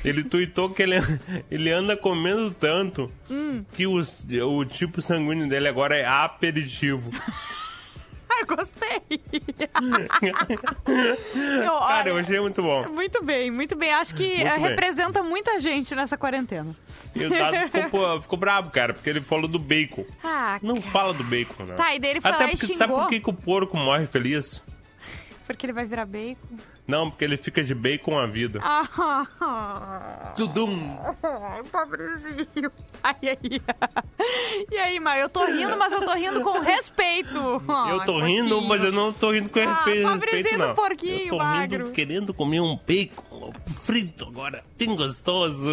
Ele 0.04 0.22
tuitou 0.24 0.70
que 0.70 0.82
ele, 0.82 0.96
ele 1.50 1.70
anda 1.72 1.96
comendo 1.96 2.50
tanto 2.52 3.10
Hum. 3.30 3.64
que 3.74 3.86
o, 3.86 4.00
o 4.00 4.64
tipo 4.64 5.00
sanguíneo 5.00 5.48
dele 5.48 5.68
agora 5.68 5.96
é 5.96 6.04
aperitivo. 6.06 7.10
Gostei. 8.46 9.00
eu, 11.64 11.78
Cara, 11.78 12.08
eu 12.08 12.14
olha, 12.14 12.20
achei 12.20 12.40
muito 12.40 12.62
bom. 12.62 12.88
Muito 12.88 13.22
bem, 13.22 13.50
muito 13.50 13.76
bem. 13.76 13.92
Acho 13.92 14.14
que 14.14 14.26
Muito 14.26 14.46
eh, 14.46 14.58
bem. 14.58 14.68
representa 14.68 15.22
muita 15.22 15.60
gente 15.60 15.94
nessa 15.94 16.16
quarentena. 16.16 16.74
E 17.14 17.24
o 17.24 17.30
Dado 17.30 17.56
ficou, 17.70 18.22
ficou 18.22 18.38
bravo, 18.38 18.70
cara, 18.70 18.94
porque 18.94 19.10
ele 19.10 19.20
falou 19.20 19.48
do 19.48 19.58
bacon. 19.58 20.04
Ah, 20.22 20.58
Não 20.62 20.80
fala 20.80 21.12
do 21.14 21.24
bacon, 21.24 21.64
né? 21.64 21.74
Tá, 21.74 21.94
e 21.94 21.98
daí 21.98 22.12
ele 22.12 22.20
foi 22.20 22.30
Até 22.30 22.48
porque 22.48 22.74
sabe 22.74 22.92
por 22.92 23.08
que, 23.08 23.20
que 23.20 23.30
o 23.30 23.34
porco 23.34 23.76
morre 23.76 24.06
feliz? 24.06 24.62
porque 25.46 25.66
ele 25.66 25.72
vai 25.72 25.84
virar 25.84 26.06
bacon. 26.06 26.56
Não, 26.90 27.08
porque 27.10 27.24
ele 27.24 27.36
fica 27.36 27.62
de 27.62 27.74
bacon 27.74 28.18
a 28.18 28.26
vida. 28.26 28.60
Ah, 29.42 30.32
Tudum! 30.36 30.96
pobrezinho. 31.70 32.70
Ai, 33.02 33.16
ai. 33.22 33.60
E 34.70 34.76
aí, 34.78 35.00
Mar, 35.00 35.18
eu 35.18 35.28
tô 35.28 35.44
rindo, 35.46 35.76
mas 35.76 35.92
eu 35.92 36.04
tô 36.04 36.12
rindo 36.14 36.40
com 36.42 36.58
respeito. 36.60 37.38
Eu 37.88 38.04
tô 38.04 38.20
rindo, 38.20 38.60
mas 38.62 38.82
eu 38.84 38.92
não 38.92 39.12
tô 39.12 39.30
rindo 39.32 39.48
com 39.48 39.60
Ah, 39.60 39.74
respeito, 39.74 40.02
pobrezinho 40.08 40.42
respeito 40.42 40.58
não. 40.58 40.74
porquinho, 40.74 41.20
eu 41.24 41.28
tô 41.30 41.38
magro. 41.38 41.84
rindo 41.84 41.92
querendo 41.94 42.34
comer 42.34 42.60
um 42.60 42.76
bacon. 42.86 43.52
frito 43.84 44.26
agora, 44.26 44.64
bem 44.76 44.94
gostoso. 44.94 45.70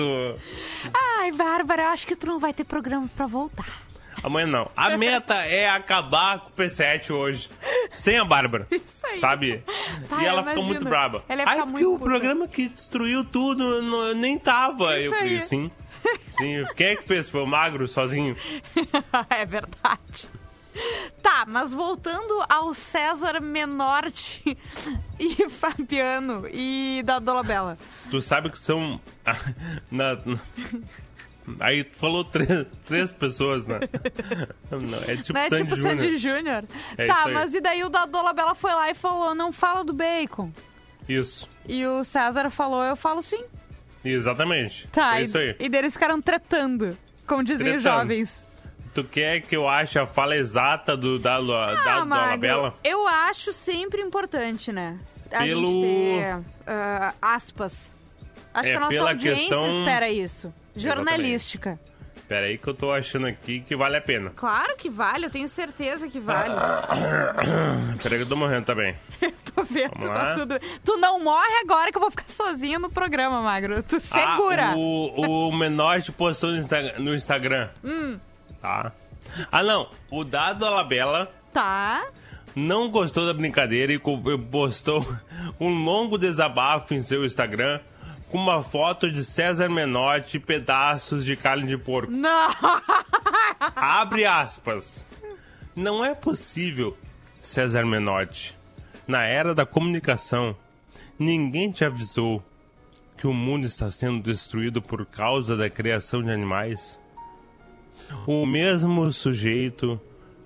Ai, 0.93 1.31
Bárbara, 1.31 1.83
eu 1.83 1.88
acho 1.89 2.07
que 2.07 2.15
tu 2.15 2.27
não 2.27 2.39
vai 2.39 2.53
ter 2.53 2.63
programa 2.63 3.09
pra 3.15 3.27
voltar. 3.27 3.87
Amanhã 4.24 4.47
não. 4.47 4.71
A 4.75 4.97
meta 4.97 5.36
é 5.45 5.69
acabar 5.69 6.39
com 6.39 6.50
o 6.50 6.51
P7 6.53 7.12
hoje. 7.12 7.50
Sem 7.95 8.17
a 8.17 8.25
Bárbara. 8.25 8.67
Isso 8.71 9.05
aí. 9.05 9.17
Sabe? 9.19 9.63
Pai, 10.09 10.24
e 10.24 10.25
ela 10.25 10.43
ficou 10.43 10.63
muito 10.63 10.83
brava. 10.83 11.24
Ela 11.29 11.41
ia 11.41 11.47
ficar 11.47 11.57
porque 11.65 11.71
muito 11.71 11.89
o 11.93 12.00
puta. 12.00 12.05
programa 12.09 12.47
que 12.47 12.69
destruiu 12.69 13.24
tudo 13.24 13.81
não- 13.81 14.13
nem 14.13 14.38
tava. 14.38 14.97
Isso 14.97 15.07
eu 15.07 15.13
falei, 15.13 15.33
aí. 15.36 15.41
sim. 15.41 15.71
Sim. 16.29 16.63
Quem 16.75 16.88
é 16.88 16.95
que 16.95 17.03
fez? 17.03 17.29
Foi 17.29 17.41
o 17.41 17.47
Magro 17.47 17.88
sozinho? 17.88 18.36
é 19.29 19.45
verdade. 19.45 20.29
Tá, 21.24 21.43
mas 21.47 21.74
voltando 21.74 22.43
ao 22.47 22.71
César 22.74 23.41
Menorte 23.41 24.55
e 25.19 25.50
Fabiano 25.50 26.47
e 26.51 27.01
da 27.03 27.17
Dolabella. 27.17 27.77
Tu 28.12 28.21
sabe 28.21 28.51
que 28.51 28.59
são. 28.59 29.01
na- 29.89 30.15
na- 30.15 30.39
Aí 31.59 31.83
falou 31.93 32.23
três, 32.25 32.65
três 32.85 33.13
pessoas, 33.13 33.65
né? 33.65 33.79
Não, 34.69 34.99
é 35.07 35.15
tipo 35.17 35.33
Não 35.33 35.41
é 35.41 35.49
Sandy 35.49 35.63
tipo 35.63 35.75
Júnior. 35.77 35.99
Sandy 35.99 36.17
Júnior? 36.17 36.63
É 36.97 37.07
tá, 37.07 37.27
mas 37.31 37.53
e 37.53 37.61
daí 37.61 37.83
o 37.83 37.89
da 37.89 38.05
Dolabella 38.05 38.53
foi 38.53 38.71
lá 38.73 38.89
e 38.91 38.93
falou, 38.93 39.33
não 39.33 39.51
fala 39.51 39.83
do 39.83 39.93
bacon. 39.93 40.51
Isso. 41.07 41.47
E 41.67 41.85
o 41.85 42.03
César 42.03 42.49
falou, 42.49 42.83
eu 42.83 42.95
falo 42.97 43.21
sim. 43.23 43.43
Exatamente. 44.03 44.87
Tá, 44.91 45.19
é 45.19 45.23
isso 45.23 45.37
aí. 45.37 45.55
e 45.59 45.69
deles 45.69 45.93
ficaram 45.93 46.21
tretando, 46.21 46.97
como 47.25 47.43
diziam 47.43 47.77
os 47.77 47.83
jovens. 47.83 48.45
Tu 48.93 49.03
quer 49.03 49.41
que 49.41 49.55
eu 49.55 49.67
ache 49.69 49.97
a 49.99 50.05
fala 50.07 50.35
exata 50.35 50.97
do, 50.97 51.19
da, 51.19 51.39
da, 51.39 51.69
Ah, 51.69 51.99
do 51.99 52.05
Magro, 52.07 52.25
Alabella? 52.29 52.75
eu 52.83 53.07
acho 53.07 53.53
sempre 53.53 54.01
importante, 54.01 54.71
né? 54.71 54.97
A 55.31 55.43
Pelo- 55.43 55.65
gente 55.65 55.81
ter 55.81 56.39
ah, 56.65 57.13
aspas. 57.21 57.91
Acho 58.53 58.69
É, 58.69 58.71
que 58.71 58.77
a 58.77 58.79
nossa 58.79 58.99
audiência 59.09 59.39
questão- 59.41 59.79
espera 59.79 60.09
isso. 60.09 60.53
Jornalística. 60.79 61.79
Pera 62.27 62.46
aí 62.48 62.57
que 62.57 62.67
eu 62.67 62.74
tô 62.74 62.91
achando 62.91 63.25
aqui 63.27 63.62
que 63.62 63.74
vale 63.75 63.96
a 63.96 64.01
pena. 64.01 64.31
Claro 64.36 64.75
que 64.75 64.89
vale, 64.89 65.25
eu 65.27 65.29
tenho 65.29 65.48
certeza 65.48 66.10
que 66.10 66.19
vale. 66.19 66.53
Pera 68.03 68.15
aí 68.15 68.17
que 68.17 68.24
eu 68.24 68.27
tô 68.27 68.36
morrendo 68.36 68.65
também. 68.65 68.96
Tô 69.55 69.63
vendo, 69.63 69.91
Vamos 69.96 70.07
tá 70.10 70.24
lá. 70.24 70.34
tudo. 70.36 70.60
Tu 70.84 70.98
não 70.98 71.24
morre 71.24 71.62
agora 71.63 71.89
que 71.91 71.98
eu 71.98 72.01
vou 72.01 72.12
ficar 72.12 72.29
sozinha 72.29 72.77
no 72.77 72.91
programa, 72.91 73.41
Magro. 73.41 73.81
Tu 73.81 74.00
segura. 74.00 74.72
Ah, 74.72 74.75
o, 74.75 75.48
o 75.50 75.55
menor 75.57 76.00
te 76.01 76.12
postou 76.12 76.51
no, 76.51 76.57
Insta- 76.57 77.00
no 77.00 77.15
Instagram. 77.15 77.69
Hum. 77.84 78.19
Tá. 78.62 78.91
Ah, 79.51 79.63
não. 79.63 79.89
O 80.12 80.24
Dado 80.24 80.63
Alabella 80.65 81.31
Tá. 81.51 82.05
não 82.55 82.91
gostou 82.91 83.25
da 83.25 83.34
brincadeira 83.34 83.91
e 83.91 84.00
postou 84.51 85.03
um 85.60 85.69
longo 85.84 86.17
desabafo 86.19 86.93
em 86.93 87.01
seu 87.01 87.25
Instagram 87.25 87.79
com 88.29 88.38
uma 88.38 88.62
foto 88.62 89.12
de 89.12 89.24
César 89.24 89.69
Menotti 89.69 90.38
e 90.38 90.39
pedaços 90.39 91.24
de 91.24 91.36
carne 91.36 91.67
de 91.67 91.77
porco. 91.77 92.12
Não. 92.12 92.51
Abre 93.75 94.25
aspas. 94.25 95.05
Não 95.75 96.03
é 96.03 96.13
possível, 96.13 96.98
César 97.41 97.86
Menotti. 97.86 98.55
Na 99.07 99.24
era 99.24 99.55
da 99.55 99.65
comunicação, 99.65 100.55
ninguém 101.17 101.72
te 101.72 101.86
avisou 101.86 102.43
que 103.17 103.25
o 103.25 103.34
mundo 103.34 103.65
está 103.65 103.89
sendo 103.89 104.22
destruído 104.22 104.81
por 104.81 105.05
causa 105.05 105.55
da 105.55 105.69
criação 105.69 106.22
de 106.22 106.29
animais? 106.29 107.00
O 108.25 108.46
mesmo 108.46 109.12
sujeito 109.12 110.00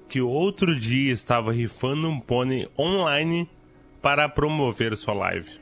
que 0.08 0.22
outro 0.22 0.78
dia 0.78 1.12
estava 1.12 1.52
rifando 1.52 2.10
um 2.10 2.20
pônei 2.20 2.70
online 2.78 3.50
para 4.02 4.28
promover 4.28 4.96
sua 4.98 5.14
live. 5.14 5.61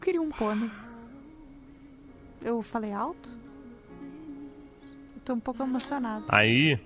Eu 0.00 0.04
queria 0.04 0.22
um 0.22 0.30
pônei. 0.30 0.70
Eu 2.42 2.62
falei 2.62 2.90
alto? 2.90 3.28
Eu 5.14 5.20
tô 5.26 5.34
um 5.34 5.40
pouco 5.40 5.62
emocionada. 5.62 6.24
Aí, 6.28 6.78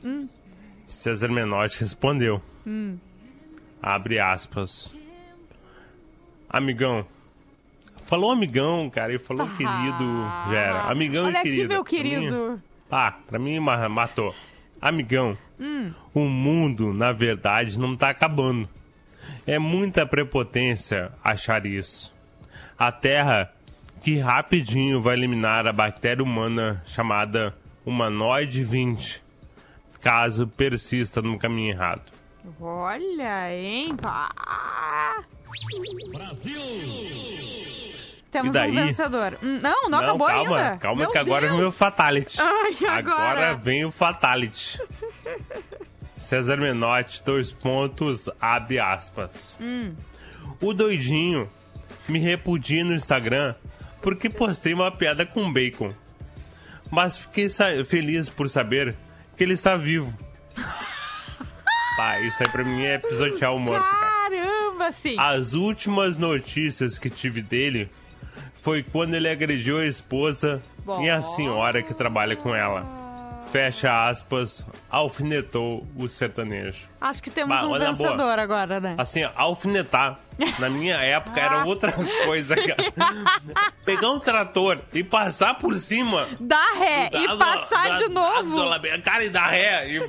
César 0.89 1.29
Menotti 1.29 1.79
respondeu. 1.79 2.43
Abre 3.81 4.19
aspas. 4.19 4.93
Amigão. 6.49 7.07
Falou 8.05 8.33
amigão, 8.33 8.91
cara, 8.91 9.15
e 9.15 9.19
falou 9.19 9.47
Ah, 9.47 9.57
querido. 9.57 10.53
Já 10.53 10.59
era. 10.59 10.83
Amigão 10.91 11.27
Olha 11.27 11.35
e 11.35 11.37
aqui, 11.39 11.51
querido. 11.51 11.69
meu 11.69 11.85
querido. 11.85 12.63
Ah, 12.91 13.13
pra 13.27 13.39
mim 13.39 13.59
ma- 13.61 13.89
matou. 13.89 14.35
Amigão, 14.81 15.39
o 16.13 16.21
mundo, 16.21 16.93
na 16.93 17.13
verdade, 17.13 17.79
não 17.79 17.97
tá 17.97 18.11
acabando. 18.11 18.69
É 19.47 19.59
muita 19.59 20.05
prepotência 20.05 21.13
achar 21.23 21.65
isso. 21.65 22.13
A 22.79 22.91
Terra, 22.93 23.53
que 24.03 24.19
rapidinho 24.19 25.01
vai 25.01 25.15
eliminar 25.17 25.67
a 25.67 25.73
bactéria 25.73 26.23
humana 26.23 26.83
chamada 26.87 27.55
humanoide 27.87 28.63
20, 28.65 29.23
caso 30.01 30.47
persista 30.47 31.23
no 31.23 31.39
caminho 31.39 31.71
errado. 31.73 32.03
Olha, 32.61 33.53
hein? 33.55 33.95
Pá. 33.97 34.29
Temos 38.31 38.55
E 38.55 38.59
daí? 38.59 38.71
um 38.71 38.75
vencedor. 38.75 39.39
Hum, 39.43 39.61
Não, 39.63 39.89
não, 39.89 39.99
acabou 40.01 40.27
calma, 40.27 40.57
ainda. 40.59 40.77
calma 40.79 41.03
Meu 41.03 41.11
que 41.11 41.19
agora 41.19 41.47
Deus. 41.47 41.57
vem 41.59 41.67
o 41.67 41.71
Fatality. 41.71 42.41
Ai, 42.41 42.77
agora? 42.99 43.55
vem 43.55 43.85
o 43.85 43.91
Fatality. 43.93 44.81
César 46.17 46.57
Menotti, 46.57 47.23
dois 47.25 47.53
pontos, 47.53 48.29
abre 48.41 48.79
aspas. 48.81 49.59
Hum. 49.61 49.95
O 50.61 50.73
doidinho 50.73 51.49
me 52.09 52.19
repudia 52.19 52.85
no 52.85 52.95
Instagram 52.95 53.55
porque 54.03 54.29
postei 54.29 54.75
uma 54.75 54.91
piada 54.93 55.25
com 55.25 55.53
bacon. 55.53 55.93
Mas 56.91 57.17
fiquei 57.17 57.49
feliz 57.85 58.29
por 58.29 58.49
saber 58.49 58.95
que 59.37 59.43
ele 59.43 59.55
está 59.55 59.77
vivo. 59.77 60.13
Pá, 61.97 62.21
isso 62.21 62.43
aí 62.43 62.49
pra 62.51 62.65
mim 62.65 62.85
é 62.85 62.99
pisotear 62.99 63.55
o 63.55 63.59
morto, 63.59 63.85
cara. 63.85 64.13
Caramba, 64.29 64.93
sim. 64.93 65.17
As 65.19 65.55
últimas 65.55 66.19
notícias 66.19 66.99
que 66.99 67.09
tive 67.09 67.41
dele 67.41 67.89
foi 68.61 68.83
quando 68.83 69.15
ele 69.15 69.29
agrediu 69.29 69.79
a 69.79 69.87
esposa 69.87 70.61
e 71.01 71.09
a 71.09 71.23
senhora 71.23 71.83
que 71.83 71.95
trabalha 71.95 72.37
com 72.37 72.55
ela. 72.55 73.04
Fecha 73.55 74.09
aspas, 74.09 74.67
alfinetou 74.91 75.87
o 75.97 76.09
sertanejo. 76.09 76.89
Acho 77.01 77.23
que 77.23 77.31
temos 77.31 77.57
Bah, 77.57 77.65
um 77.65 77.71
olha, 77.71 77.93
boa. 77.93 78.09
vencedor 78.09 78.37
agora, 78.41 78.81
né? 78.81 78.97
Assim, 78.99 79.23
alfinetar, 79.37 80.19
na 80.59 80.69
minha 80.69 80.97
época 80.97 81.41
era 81.41 81.65
outra 81.65 81.93
coisa. 82.27 82.57
Pegar 83.85 84.11
um 84.11 84.19
trator 84.19 84.81
e 84.93 85.05
passar 85.05 85.55
por 85.57 85.79
cima. 85.79 86.27
Dá 86.41 86.61
ré 86.77 87.09
da- 87.11 87.19
e 87.21 87.29
da- 87.29 87.37
passar 87.37 87.89
da- 87.91 87.97
de 87.99 88.09
novo. 88.09 88.57
Cara, 89.05 89.25
e 89.25 89.31
dar 89.31 89.47
ré. 89.51 89.89
E... 89.89 90.01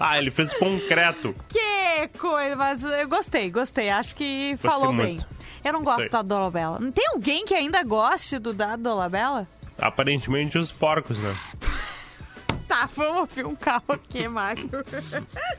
Ah, 0.00 0.16
ele 0.16 0.30
fez 0.30 0.50
concreto. 0.54 1.34
Que 1.46 2.08
coisa, 2.18 2.56
mas 2.56 2.82
eu 2.82 3.06
gostei, 3.06 3.50
gostei. 3.50 3.90
Acho 3.90 4.14
que 4.14 4.52
Gostei 4.52 4.70
falou 4.70 4.94
muito. 4.94 5.26
bem. 5.26 5.26
Eu 5.62 5.74
não 5.74 5.80
Isso 5.82 5.90
gosto 5.90 6.02
aí. 6.04 6.08
da 6.08 6.22
Dolabella. 6.22 6.78
Tem 6.94 7.06
alguém 7.08 7.44
que 7.44 7.52
ainda 7.54 7.82
goste 7.82 8.38
do 8.38 8.54
da 8.54 8.76
Dolabella? 8.76 9.46
Aparentemente 9.78 10.58
os 10.58 10.72
porcos, 10.72 11.18
né? 11.18 11.34
Tá, 12.66 12.88
vamos 12.96 13.20
ouvir 13.20 13.46
um 13.46 13.54
carro 13.54 13.84
aqui, 13.88 14.26
Magro. 14.26 14.82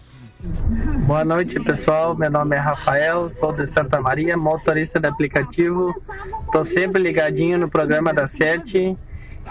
Boa 1.06 1.24
noite, 1.24 1.60
pessoal. 1.60 2.16
Meu 2.16 2.30
nome 2.30 2.56
é 2.56 2.60
Rafael, 2.60 3.30
sou 3.30 3.54
de 3.54 3.66
Santa 3.66 4.02
Maria, 4.02 4.36
motorista 4.36 5.00
de 5.00 5.08
aplicativo. 5.08 5.94
Tô 6.52 6.64
sempre 6.64 7.02
ligadinho 7.02 7.58
no 7.58 7.70
programa 7.70 8.14
da 8.14 8.28
Sete 8.28 8.98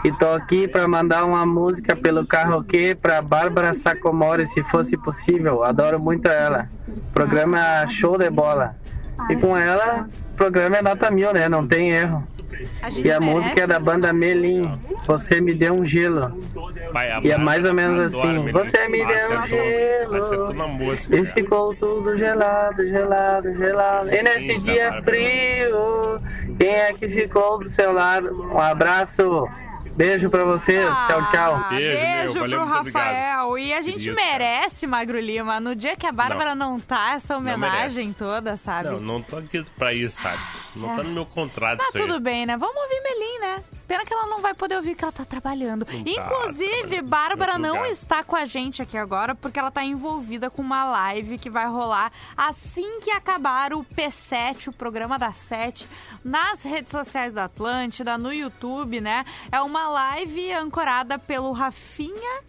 e 0.05 0.12
tô 0.12 0.29
aqui 0.33 0.68
para 0.68 0.87
mandar 0.87 1.24
uma 1.24 1.46
música 1.46 1.96
pelo 1.96 2.27
karaokê 2.27 2.94
para 2.94 3.22
Bárbara 3.22 3.72
Sacomori, 3.74 4.46
se 4.46 4.62
fosse 4.62 4.96
possível. 4.96 5.64
Adoro 5.64 5.98
muito 5.98 6.29
ela. 6.29 6.68
Programa 7.12 7.87
show 7.87 8.18
de 8.18 8.29
bola. 8.31 8.77
E 9.31 9.37
com 9.37 9.57
ela, 9.57 10.07
o 10.33 10.37
programa 10.37 10.77
é 10.77 10.83
nota 10.83 11.11
mil, 11.11 11.33
né? 11.33 11.48
Não 11.48 11.66
tem 11.66 11.90
erro. 11.90 12.22
A 12.82 12.90
E 12.90 13.10
a 13.10 13.20
música 13.20 13.62
é 13.62 13.66
da 13.66 13.78
banda 13.78 14.12
Melim. 14.12 14.78
Você 15.06 15.40
me 15.40 15.54
deu 15.54 15.74
um 15.74 15.84
gelo. 15.84 16.38
Vai, 16.92 17.10
a 17.10 17.20
E 17.22 17.30
é 17.30 17.38
mais 17.38 17.64
ou 17.64 17.74
menos 17.74 17.98
assim, 17.98 18.52
você 18.52 18.88
me 18.88 19.04
deu 19.04 19.38
um 19.38 19.46
gelo. 19.46 20.16
Acertou 20.16 20.54
na 20.54 20.66
música. 20.66 21.16
E 21.16 21.24
ficou 21.26 21.74
tudo 21.74 22.16
gelado, 22.16 22.86
gelado, 22.86 23.54
gelado. 23.54 24.14
E 24.14 24.22
nesse 24.22 24.58
dia 24.58 25.02
frio, 25.02 26.18
quem 26.58 26.74
é 26.74 26.92
que 26.92 27.08
ficou 27.08 27.58
do 27.58 27.68
seu 27.68 27.92
lado? 27.92 28.42
Um 28.52 28.58
abraço, 28.58 29.48
beijo 29.96 30.28
pra 30.30 30.44
vocês, 30.44 30.87
tchau, 31.07 31.30
tchau. 31.30 31.54
Ah, 31.57 31.68
Beijo, 31.70 31.98
Beijo, 31.98 32.33
meu. 32.35 32.42
Valeu, 32.42 32.59
pro 32.59 32.66
muito 32.68 32.80
obrigado. 32.80 33.02
Rafael. 33.04 33.59
E 33.59 33.72
a 33.72 33.83
gente 33.83 33.98
Querido, 34.04 34.16
cara. 34.16 34.28
merece, 34.30 34.87
Magro 34.87 35.18
Lima. 35.20 35.61
No 35.61 35.74
dia 35.74 35.96
que 35.96 36.07
a 36.07 36.12
Bárbara 36.12 36.54
não, 36.54 36.78
tá, 36.80 37.14
essa 37.14 37.37
homenagem 37.37 38.12
toda, 38.12 38.57
sabe? 38.57 38.90
Não, 38.90 39.00
não 39.00 39.22
tô 39.22 39.37
aqui 39.37 39.64
pra 39.78 39.92
isso, 39.94 40.20
sabe? 40.22 40.38
Não 40.74 40.96
tá 40.96 41.02
no 41.02 41.11
meu 41.11 41.26
contrato 41.26 41.78
Tá 41.78 41.85
isso 41.88 41.98
aí. 41.98 42.07
tudo 42.07 42.20
bem, 42.20 42.46
né? 42.46 42.57
Vamos 42.57 42.76
ouvir 42.76 43.00
Melim, 43.02 43.38
né? 43.40 43.62
Pena 43.94 44.04
que 44.04 44.12
ela 44.12 44.26
não 44.26 44.40
vai 44.40 44.52
poder 44.54 44.74
ouvir 44.74 44.96
que 44.96 45.04
ela 45.04 45.12
tá 45.12 45.24
trabalhando. 45.24 45.87
Não 45.88 46.04
tá 46.04 46.11
Inclusive, 46.11 46.80
trabalhando. 46.80 47.09
Bárbara 47.09 47.59
não 47.59 47.87
está 47.87 48.24
com 48.24 48.35
a 48.35 48.44
gente 48.44 48.83
aqui 48.83 48.98
agora 48.98 49.37
porque 49.37 49.57
ela 49.57 49.70
tá 49.70 49.85
envolvida 49.85 50.50
com 50.50 50.62
uma 50.62 50.85
live 50.85 51.38
que 51.38 51.48
vai 51.48 51.68
rolar 51.68 52.11
assim 52.37 52.98
que 52.98 53.12
acabar 53.12 53.72
o 53.72 53.85
P7, 53.85 54.66
o 54.66 54.72
programa 54.72 55.16
da 55.16 55.33
Sete, 55.33 55.87
nas 56.24 56.64
redes 56.64 56.90
sociais 56.90 57.35
da 57.35 57.44
Atlântida, 57.44 58.18
no 58.18 58.33
YouTube, 58.33 59.00
né? 59.00 59.24
É 59.52 59.61
uma 59.61 59.87
live 59.87 60.52
ancorada 60.54 61.16
pelo 61.16 61.52
Rafinha 61.52 62.42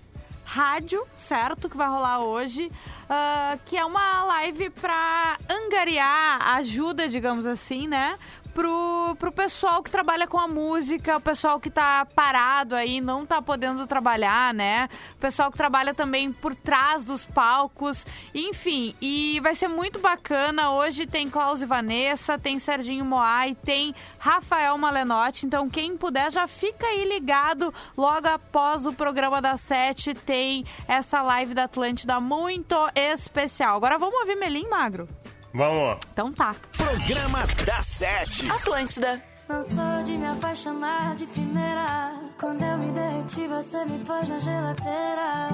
rádio, 0.43 1.05
certo? 1.15 1.69
Que 1.69 1.77
vai 1.77 1.87
rolar 1.87 2.21
hoje, 2.21 2.71
ah, 3.07 3.55
que 3.65 3.77
é 3.77 3.85
uma 3.85 4.23
live 4.23 4.71
pra 4.71 5.37
angariar 5.47 6.55
ajuda, 6.55 7.07
digamos 7.07 7.45
assim, 7.45 7.87
né? 7.87 8.17
Pro, 8.55 9.17
pro 9.19 9.33
pessoal 9.33 9.83
que 9.83 9.91
trabalha 9.91 10.25
com 10.25 10.39
a 10.39 10.47
música, 10.47 11.17
o 11.17 11.19
pessoal 11.19 11.59
que 11.59 11.69
tá 11.69 12.07
parado 12.15 12.73
aí, 12.73 13.01
não 13.01 13.25
tá 13.25 13.41
podendo 13.41 13.85
trabalhar, 13.85 14.53
né? 14.53 14.87
O 15.11 15.17
pessoal 15.17 15.51
que 15.51 15.57
trabalha 15.57 15.93
também 15.93 16.31
por 16.31 16.55
trás 16.55 17.03
dos 17.03 17.25
palcos, 17.25 18.05
enfim. 18.33 18.95
E 19.01 19.41
vai 19.41 19.55
ser 19.55 19.67
muito 19.67 19.99
bacana. 19.99 20.71
Hoje 20.71 21.05
tem 21.05 21.29
Klaus 21.29 21.61
e 21.61 21.65
Vanessa, 21.65 22.39
tem 22.39 22.57
Serginho 22.57 23.03
Moai, 23.03 23.57
tem 23.65 23.93
Rafael 24.17 24.77
Malenotti. 24.77 25.45
Então, 25.45 25.69
quem 25.69 25.97
puder, 25.97 26.31
já 26.31 26.47
fica 26.47 26.87
aí 26.87 27.03
ligado. 27.03 27.73
Logo 27.97 28.29
após 28.29 28.85
o 28.85 28.93
programa 28.93 29.41
das 29.41 29.59
sete, 29.59 30.13
tem 30.13 30.65
essa 30.87 31.21
live 31.21 31.53
da 31.53 31.65
Atlântida 31.65 32.21
muito 32.21 32.73
especial. 32.95 33.75
Agora 33.75 33.99
vamos 33.99 34.17
ouvir 34.21 34.35
Melim 34.35 34.69
Magro. 34.69 35.09
Vamos. 35.55 35.97
Então 36.11 36.33
tá. 36.33 36.53
Programa 36.75 37.45
da 37.65 37.81
Sete. 37.81 38.51
Atlântida. 38.51 39.23
Não 39.47 39.63
sou 39.63 40.03
de 40.03 40.17
me 40.17 40.27
apaixonar 40.27 41.15
de 41.15 41.25
primeira. 41.27 42.13
Quando 42.37 42.61
eu 42.61 42.77
me 42.77 42.91
derreti, 42.91 43.47
você 43.47 43.85
me 43.85 43.99
pôs 43.99 44.27
na 44.27 44.39
geladeira. 44.39 45.47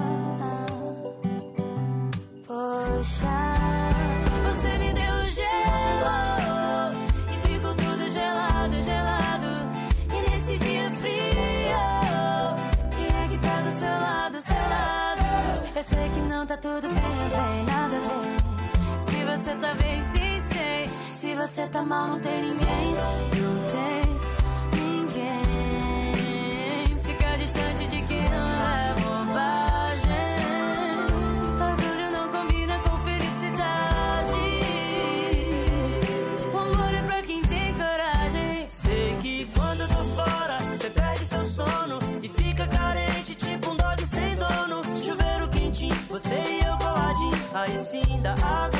Poxa, 2.46 3.52
você 4.44 4.78
me 4.78 4.92
deu 4.92 5.24
gelo 5.24 6.12
e 7.30 7.46
ficou 7.46 7.74
tudo 7.76 8.08
gelado, 8.08 8.82
gelado. 8.82 9.46
E 10.10 10.30
nesse 10.30 10.58
dia 10.58 10.90
frio, 10.90 11.78
quem 12.96 13.24
é 13.24 13.28
que 13.28 13.38
tá 13.38 13.60
do 13.60 13.70
seu 13.70 13.88
lado, 13.88 14.40
seu 14.40 14.56
lado? 14.56 15.22
Eu 15.76 15.82
sei 15.82 16.08
que 16.10 16.20
não 16.22 16.44
tá 16.44 16.56
tudo 16.56 16.88
bem, 16.88 16.96
bem. 16.96 17.72
Se 17.72 17.81
você 19.42 19.56
tá 19.56 19.74
bem, 19.74 20.04
tem 20.12 20.40
sei. 20.40 20.88
Se 21.14 21.34
você 21.34 21.66
tá 21.66 21.82
mal, 21.82 22.06
não 22.06 22.20
tem 22.20 22.42
ninguém. 22.42 22.94
Não 22.94 23.58
tem 23.72 24.04
ninguém. 24.80 26.12
Fica 27.02 27.36
distante 27.38 27.86
de 27.88 28.02
quem 28.02 28.22
não 28.22 28.68
é 28.68 28.94
bobagem. 29.00 30.36
Orgulho 31.60 32.10
não 32.12 32.28
combina 32.28 32.78
com 32.78 32.96
felicidade. 32.98 34.32
O 36.54 36.58
amor 36.58 36.94
é 36.94 37.02
pra 37.02 37.22
quem 37.22 37.42
tem 37.42 37.74
coragem. 37.74 38.68
Sei 38.68 39.16
que 39.20 39.50
quando 39.56 39.80
eu 39.80 39.88
tô 39.88 40.04
fora, 40.14 40.58
você 40.76 40.88
perde 40.88 41.26
seu 41.26 41.44
sono 41.44 41.98
e 42.22 42.28
fica 42.28 42.68
carente, 42.68 43.34
tipo 43.34 43.70
um 43.70 43.76
dog 43.76 44.06
sem 44.06 44.36
dono. 44.36 44.82
Chuveiro 45.02 45.48
quentinho, 45.48 45.96
você 46.08 46.34
e 46.36 46.64
eu 46.64 46.78
coladinho. 46.78 47.32
Aí 47.54 47.76
sim 47.78 48.20
dá 48.22 48.34
água 48.34 48.71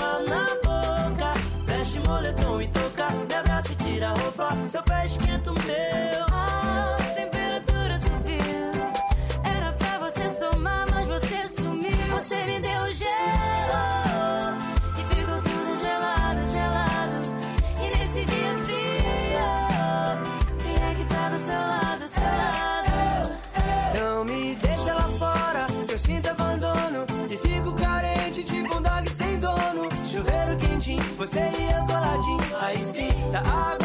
moletom 2.12 2.60
e 2.60 2.68
toca, 2.68 3.08
me 3.10 3.34
abraça 3.34 3.72
e 3.72 3.76
tira 3.76 4.10
a 4.10 4.14
roupa. 4.14 4.48
Seu 4.68 4.82
pé 4.82 5.06
esquenta 5.06 5.50
o 5.50 5.54
meu. 5.54 6.26
A 6.30 6.96
temperatura 7.14 7.98
subiu. 7.98 8.70
Era 9.56 9.72
pra 9.72 9.98
você 9.98 10.28
somar, 10.38 10.84
mas 10.92 11.06
você 11.06 11.46
sumiu. 11.48 11.90
Você 12.14 12.44
me 12.44 12.60
deu 12.60 12.92
gelo 12.92 13.82
e 15.00 15.14
ficou 15.14 15.40
tudo 15.48 15.72
gelado, 15.84 16.40
gelado. 16.52 17.16
E 17.82 17.98
nesse 17.98 18.24
dia 18.26 18.52
frio, 18.66 19.48
quem 20.62 20.90
é 20.90 20.94
que 20.94 21.04
tá 21.06 21.28
do 21.30 21.38
seu 21.38 21.60
lado, 21.72 22.08
seu 22.08 22.32
lado? 22.42 22.92
Não 23.98 24.24
me 24.24 24.54
deixa 24.56 24.92
lá 24.94 25.08
fora, 25.18 25.66
eu 25.88 25.98
sinto 25.98 26.28
abandono. 26.28 27.06
E 27.30 27.36
fico 27.38 27.72
carente, 27.72 28.44
tipo 28.44 28.76
um 28.76 28.82
dog 28.82 29.10
sem 29.10 29.38
dono. 29.38 29.88
Chuveiro 30.06 30.56
quentinho, 30.58 31.02
você 31.16 31.40
e 31.58 31.71
sim, 33.32 33.78
dá 33.78 33.81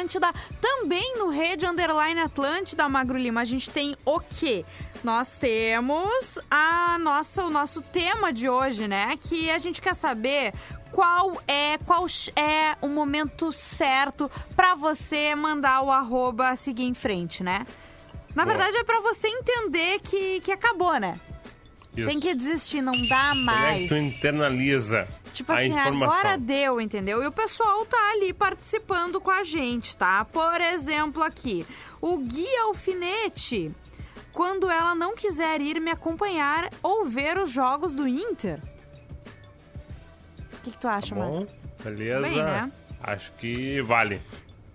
Atlântida. 0.00 0.32
Também 0.60 1.18
no 1.18 1.28
Rede 1.28 1.66
Underline 1.66 2.20
Atlântida, 2.20 2.88
Magro 2.88 3.18
Lima, 3.18 3.42
a 3.42 3.44
gente 3.44 3.68
tem 3.70 3.94
o 4.04 4.18
quê? 4.18 4.64
Nós 5.04 5.38
temos 5.38 6.38
a 6.50 6.98
nossa, 6.98 7.44
o 7.44 7.50
nosso 7.50 7.82
tema 7.82 8.32
de 8.32 8.48
hoje, 8.48 8.88
né? 8.88 9.16
Que 9.16 9.50
a 9.50 9.58
gente 9.58 9.80
quer 9.80 9.94
saber 9.94 10.54
qual 10.90 11.40
é 11.46 11.78
qual 11.78 12.06
é 12.34 12.76
o 12.80 12.88
momento 12.88 13.52
certo 13.52 14.30
pra 14.56 14.74
você 14.74 15.34
mandar 15.34 15.82
o 15.82 15.90
arroba 15.90 16.56
seguir 16.56 16.84
em 16.84 16.94
frente, 16.94 17.42
né? 17.42 17.66
Na 18.34 18.44
Boa. 18.44 18.56
verdade 18.56 18.78
é 18.78 18.84
pra 18.84 19.00
você 19.00 19.28
entender 19.28 20.00
que, 20.00 20.40
que 20.40 20.52
acabou, 20.52 20.98
né? 20.98 21.20
Isso. 21.96 22.08
Tem 22.08 22.20
que 22.20 22.34
desistir, 22.34 22.80
não 22.80 22.92
dá 23.08 23.32
é 23.32 23.34
mais. 23.34 23.82
que 23.82 23.88
tu 23.88 23.96
internaliza 23.96 25.08
Tipo 25.32 25.52
assim, 25.52 25.66
informação? 25.66 26.18
agora 26.18 26.38
deu, 26.38 26.80
entendeu? 26.80 27.22
E 27.22 27.26
o 27.26 27.32
pessoal 27.32 27.84
tá 27.86 28.12
ali 28.12 28.32
participando 28.32 29.20
com 29.20 29.30
a 29.30 29.44
gente, 29.44 29.96
tá? 29.96 30.24
Por 30.24 30.60
exemplo, 30.60 31.22
aqui, 31.22 31.66
o 32.00 32.18
Gui 32.18 32.46
Alfinete, 32.58 33.70
quando 34.32 34.70
ela 34.70 34.94
não 34.94 35.14
quiser 35.16 35.60
ir 35.60 35.80
me 35.80 35.90
acompanhar 35.90 36.70
ou 36.82 37.04
ver 37.04 37.38
os 37.38 37.50
jogos 37.50 37.92
do 37.92 38.06
Inter. 38.06 38.60
O 40.52 40.62
que, 40.62 40.70
que 40.70 40.78
tu 40.78 40.88
acha, 40.88 41.14
mano? 41.14 41.46
Bom, 41.46 41.46
beleza. 41.82 42.20
Bem, 42.20 42.36
né? 42.42 42.70
Acho 43.02 43.32
que 43.32 43.80
vale. 43.82 44.20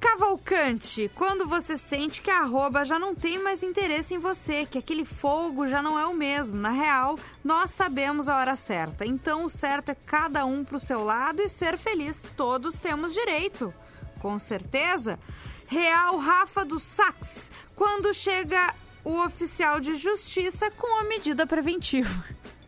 Cavalcante, 0.05 1.09
quando 1.15 1.47
você 1.47 1.79
sente 1.79 2.21
que 2.21 2.29
a 2.29 2.41
arroba 2.41 2.85
já 2.85 2.99
não 2.99 3.15
tem 3.15 3.39
mais 3.39 3.63
interesse 3.63 4.13
em 4.13 4.19
você, 4.19 4.63
que 4.63 4.77
aquele 4.77 5.03
fogo 5.03 5.67
já 5.67 5.81
não 5.81 5.99
é 5.99 6.05
o 6.05 6.13
mesmo. 6.13 6.55
Na 6.55 6.69
real, 6.69 7.17
nós 7.43 7.71
sabemos 7.71 8.29
a 8.29 8.37
hora 8.37 8.55
certa. 8.55 9.03
Então 9.03 9.45
o 9.45 9.49
certo 9.49 9.89
é 9.89 9.95
cada 9.95 10.45
um 10.45 10.63
pro 10.63 10.79
seu 10.79 11.03
lado 11.03 11.41
e 11.41 11.49
ser 11.49 11.75
feliz. 11.75 12.21
Todos 12.37 12.75
temos 12.75 13.13
direito. 13.13 13.73
Com 14.19 14.37
certeza. 14.37 15.19
Real 15.67 16.17
Rafa 16.17 16.63
do 16.63 16.79
Sax, 16.79 17.51
quando 17.75 18.13
chega 18.13 18.75
o 19.03 19.25
oficial 19.25 19.79
de 19.79 19.95
justiça 19.95 20.69
com 20.69 20.99
a 20.99 21.03
medida 21.05 21.47
preventiva. 21.47 22.23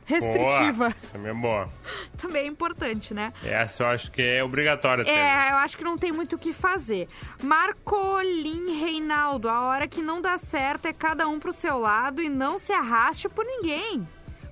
Restritiva. 0.08 0.89
Boa. 0.89 0.96
Também 1.12 1.32
é 1.32 1.34
boa. 1.34 1.70
Também 2.17 2.43
é 2.43 2.48
importante, 2.48 3.13
né? 3.13 3.34
Essa 3.43 3.84
eu 3.84 3.88
acho 3.88 4.10
que 4.10 4.22
é 4.22 4.41
obrigatória. 4.41 5.04
É, 5.04 5.52
eu 5.52 5.58
acho 5.58 5.78
que 5.78 5.84
não 5.84 5.98
tem 5.98 6.13
muito 6.13 6.38
o 6.38 6.39
que 6.39 6.54
fazer. 6.54 7.10
Marcolim 7.43 8.80
Reinaldo, 8.80 9.50
a 9.50 9.62
hora 9.67 9.86
que 9.86 10.02
não 10.02 10.22
dá 10.22 10.38
certo 10.38 10.86
é 10.86 10.93
cada 10.93 11.28
um 11.28 11.39
pro 11.39 11.52
seu 11.52 11.78
lado 11.78 12.22
e 12.22 12.30
não 12.30 12.58
se 12.58 12.72
arraste 12.72 13.28
por 13.28 13.46
ninguém. 13.46 14.08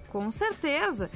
Com 0.09 0.29
certeza. 0.29 1.09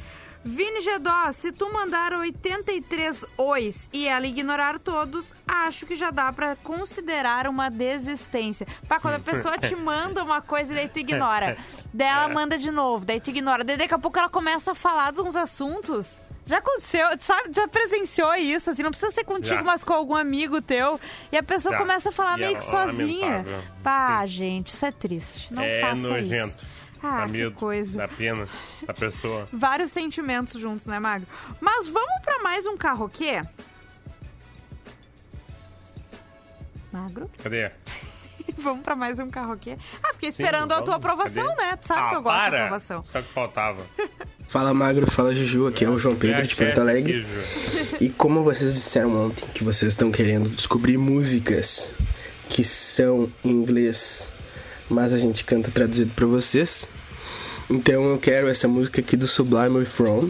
Vini 0.44 0.80
Gedó, 0.82 1.32
se 1.34 1.52
tu 1.52 1.72
mandar 1.72 2.14
83 2.14 3.26
ois 3.38 3.90
e 3.92 4.08
ela 4.08 4.26
ignorar 4.26 4.80
todos, 4.80 5.36
acho 5.46 5.86
que 5.86 5.96
já 5.96 6.12
dá 6.12 6.32
pra 6.32 6.56
considerar 6.56 7.46
uma 7.48 7.70
desistência. 7.70 8.66
Pá, 8.88 9.00
quando 9.00 9.16
a 9.16 9.20
pessoa 9.20 9.58
te 9.58 9.76
manda 9.78 10.24
uma 10.24 10.42
coisa 10.42 10.72
e 10.72 10.76
daí 10.76 10.88
tu 10.88 11.00
ignora. 11.00 11.58
Daí 11.94 12.08
ela 12.08 12.30
manda 12.30 12.58
de 12.58 12.72
novo, 12.72 13.06
daí 13.06 13.20
tu 13.20 13.30
ignora. 13.32 13.64
Daí 13.66 13.76
daqui 13.76 13.94
a 13.94 14.00
pouco 14.00 14.18
ela 14.18 14.30
começa 14.30 14.72
a 14.72 14.76
falar 14.76 15.12
de 15.12 15.20
uns 15.22 15.36
assuntos. 15.36 16.22
Já 16.46 16.58
aconteceu, 16.58 17.06
sabe, 17.20 17.52
já 17.54 17.68
presenciou 17.68 18.34
isso, 18.34 18.72
assim, 18.72 18.82
não 18.82 18.90
precisa 18.90 19.12
ser 19.12 19.24
contigo, 19.24 19.58
Já. 19.58 19.62
mas 19.64 19.84
com 19.84 19.94
algum 19.94 20.16
amigo 20.16 20.60
teu. 20.64 21.00
E 21.32 21.38
a 21.38 21.44
pessoa 21.44 21.74
Já. 21.74 21.78
começa 21.80 22.10
a 22.10 22.12
falar 22.12 22.40
E 22.40 22.42
meio 22.42 22.58
é 22.58 22.60
que 22.60 22.66
sozinha. 22.66 23.28
lamentável. 23.30 23.64
Pá, 23.84 24.26
gente, 24.26 24.70
isso 24.70 24.84
é 24.84 24.92
triste. 24.92 25.54
Não 25.54 25.62
é 25.62 25.80
faça 25.82 25.96
nojento. 26.02 26.48
isso. 26.58 26.79
Ah, 27.02 27.22
dá 27.22 27.26
que 27.26 27.32
medo, 27.32 27.52
coisa. 27.56 27.98
dá 27.98 28.08
pena 28.08 28.48
da 28.86 28.94
pessoa. 28.94 29.48
Vários 29.54 29.92
sentimentos 29.92 30.60
juntos, 30.60 30.86
né, 30.86 31.00
Magro? 31.00 31.28
Mas 31.62 31.88
vamos 31.88 32.22
pra 32.24 32.40
mais 32.40 32.66
um 32.66 32.76
carroquê? 32.78 33.42
Magro? 36.92 37.30
Cadê? 37.42 37.72
vamos 38.58 38.84
pra 38.84 38.96
mais 38.96 39.20
um 39.20 39.30
carroquê? 39.30 39.78
Ah, 40.04 40.14
fiquei 40.14 40.30
esperando 40.30 40.74
Sim, 40.74 40.80
a 40.80 40.84
tua 40.84 40.96
aprovação, 40.96 41.48
Cadê? 41.56 41.62
né? 41.62 41.76
Tu 41.78 41.88
sabe 41.88 42.02
ah, 42.02 42.10
que 42.10 42.16
eu 42.16 42.22
gosto 42.22 42.38
para. 42.38 42.50
da 42.50 42.58
aprovação. 42.58 43.04
Só 43.06 43.22
que 43.22 43.28
faltava. 43.30 43.82
Fala 44.50 44.74
Magro, 44.74 45.10
fala 45.10 45.34
Juju, 45.36 45.68
aqui 45.68 45.86
é 45.86 45.90
o 45.90 46.00
João 46.00 46.16
Pedro 46.16 46.42
de 46.42 46.56
Porto 46.56 46.82
Alegre. 46.82 47.24
E 48.02 48.10
como 48.10 48.42
vocês 48.42 48.74
disseram 48.74 49.28
ontem 49.28 49.46
que 49.54 49.64
vocês 49.64 49.92
estão 49.92 50.12
querendo 50.12 50.50
descobrir 50.50 50.98
músicas 50.98 51.94
que 52.50 52.64
são 52.64 53.32
em 53.46 53.52
inglês, 53.52 54.32
mas 54.90 55.14
a 55.14 55.18
gente 55.18 55.46
canta 55.46 55.70
traduzido 55.72 56.12
pra 56.16 56.26
vocês. 56.26 56.90
Então 57.70 58.04
eu 58.06 58.18
quero 58.18 58.48
essa 58.48 58.68
música 58.68 59.00
aqui 59.00 59.16
do 59.16 59.28
Sublime 59.28 59.86
From. 59.86 60.28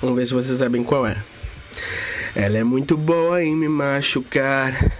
Vamos 0.00 0.16
ver 0.16 0.26
se 0.26 0.32
vocês 0.32 0.58
sabem 0.58 0.82
qual 0.82 1.06
é. 1.06 1.22
Ela 2.34 2.58
é 2.58 2.64
muito 2.64 2.96
boa 2.96 3.42
em 3.42 3.54
me 3.54 3.68
machucar. 3.68 4.92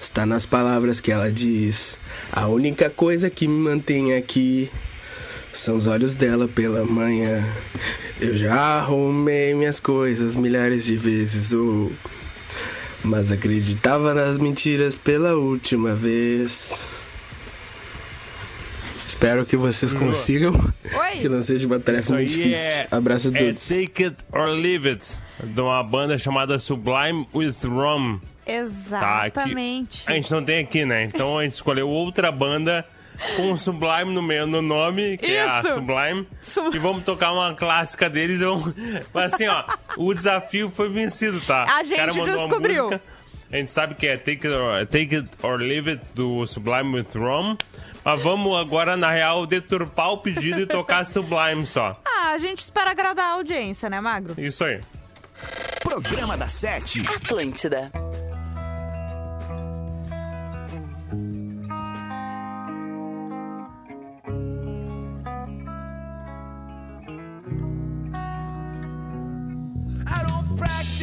Está 0.00 0.26
nas 0.26 0.44
palavras 0.44 1.00
que 1.00 1.12
ela 1.12 1.30
diz. 1.30 1.98
A 2.30 2.48
única 2.48 2.90
coisa 2.90 3.30
que 3.30 3.46
me 3.46 3.58
mantém 3.58 4.14
aqui 4.14 4.70
são 5.52 5.76
os 5.76 5.86
olhos 5.86 6.14
dela 6.14 6.48
pela 6.48 6.84
manhã. 6.84 7.46
Eu 8.20 8.36
já 8.36 8.54
arrumei 8.54 9.54
minhas 9.54 9.80
coisas 9.80 10.34
milhares 10.34 10.84
de 10.84 10.96
vezes, 10.96 11.52
oh, 11.52 11.90
mas 13.02 13.30
acreditava 13.30 14.14
nas 14.14 14.38
mentiras 14.38 14.98
pela 14.98 15.34
última 15.34 15.94
vez. 15.94 16.93
Espero 19.24 19.46
que 19.46 19.56
vocês 19.56 19.90
consigam, 19.94 20.52
Oi? 20.52 21.18
que 21.18 21.30
não 21.30 21.42
seja 21.42 21.66
uma 21.66 21.80
tarefa 21.80 22.02
Isso 22.02 22.12
muito 22.12 22.28
difícil. 22.28 22.62
é, 22.62 22.86
Abraço 22.90 23.32
a 23.34 23.38
é 23.38 23.44
todos. 23.46 23.66
Take 23.68 24.04
It 24.04 24.16
or 24.30 24.48
Leave 24.48 24.86
It, 24.90 25.16
de 25.42 25.60
uma 25.62 25.82
banda 25.82 26.18
chamada 26.18 26.58
Sublime 26.58 27.26
with 27.34 27.54
Rum. 27.64 28.20
Tá, 28.44 28.52
Exatamente. 28.52 30.02
a 30.06 30.12
gente 30.12 30.30
não 30.30 30.44
tem 30.44 30.62
aqui, 30.62 30.84
né? 30.84 31.04
Então 31.04 31.38
a 31.38 31.42
gente 31.44 31.54
escolheu 31.54 31.88
outra 31.88 32.30
banda 32.30 32.84
com 33.34 33.56
Sublime 33.56 34.12
no, 34.12 34.20
meio, 34.22 34.46
no 34.46 34.60
nome, 34.60 35.16
que 35.16 35.32
é 35.32 35.42
a 35.48 35.60
Isso. 35.60 35.72
Sublime. 35.72 36.28
Su- 36.42 36.70
E 36.74 36.78
vamos 36.78 37.02
tocar 37.02 37.32
uma 37.32 37.54
clássica 37.54 38.10
deles. 38.10 38.42
Eu... 38.42 38.60
Mas 39.14 39.32
assim, 39.32 39.46
ó, 39.46 39.64
o 39.96 40.12
desafio 40.12 40.68
foi 40.68 40.90
vencido, 40.90 41.40
tá? 41.40 41.62
A 41.62 41.80
O 41.82 41.96
cara 41.96 42.12
gente 42.12 42.26
descobriu. 42.30 43.00
A 43.54 43.56
gente 43.58 43.70
sabe 43.70 43.94
que 43.94 44.04
é 44.04 44.16
Take 44.16 44.48
It, 44.48 44.48
or, 44.48 44.84
Take 44.86 45.14
It 45.14 45.28
or 45.40 45.58
Leave 45.58 45.92
It 45.92 46.02
do 46.12 46.44
Sublime 46.44 46.92
with 46.92 47.06
Rum. 47.14 47.56
Mas 48.04 48.20
vamos 48.20 48.58
agora, 48.58 48.96
na 48.96 49.08
real, 49.08 49.46
deturpar 49.46 50.10
o 50.10 50.18
pedido 50.18 50.60
e 50.60 50.66
tocar 50.66 51.06
Sublime 51.06 51.64
só. 51.64 51.96
Ah, 52.04 52.32
a 52.32 52.38
gente 52.38 52.58
espera 52.58 52.90
agradar 52.90 53.26
a 53.26 53.32
audiência, 53.34 53.88
né, 53.88 54.00
Magro? 54.00 54.34
Isso 54.36 54.64
aí. 54.64 54.80
Programa 55.80 56.36
da 56.36 56.48
Sete. 56.48 57.04
Atlântida. 57.06 57.92
I 70.06 70.26
don't 70.26 70.58
practice 70.58 70.93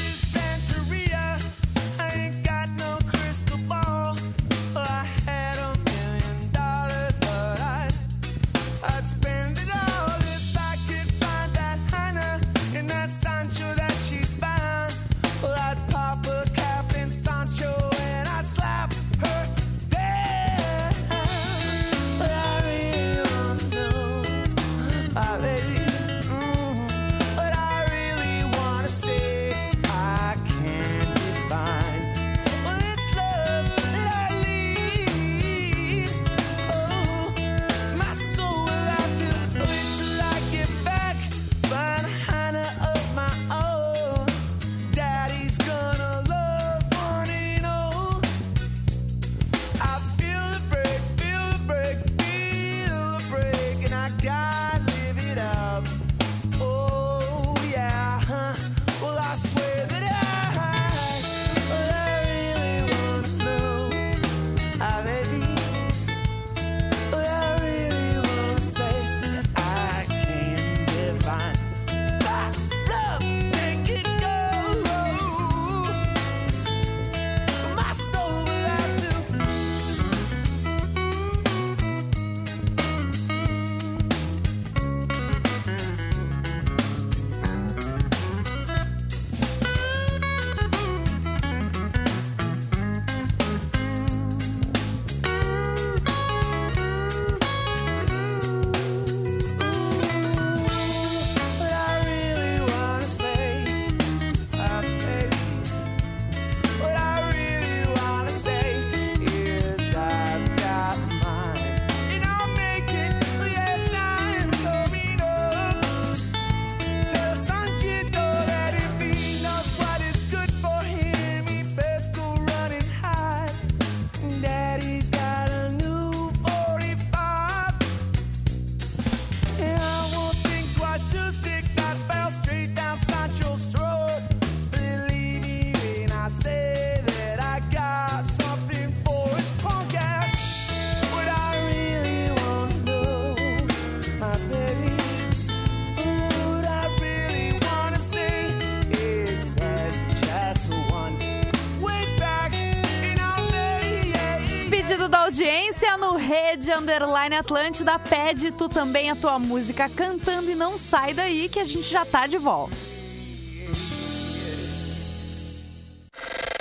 Rede 156.72 156.74
Underline 156.74 157.36
Atlântida, 157.36 158.00
pede 158.00 158.52
tu 158.52 158.70
também 158.70 159.12
a 159.12 159.16
tua 159.16 159.38
música 159.38 159.90
cantando 159.90 160.50
e 160.50 160.56
não 160.56 160.78
sai 160.78 161.14
daí 161.14 161.50
que 161.50 161.60
a 161.60 161.66
gente 161.66 161.90
já 161.90 162.06
tá 162.06 162.28
de 162.28 162.38
volta. 162.38 162.74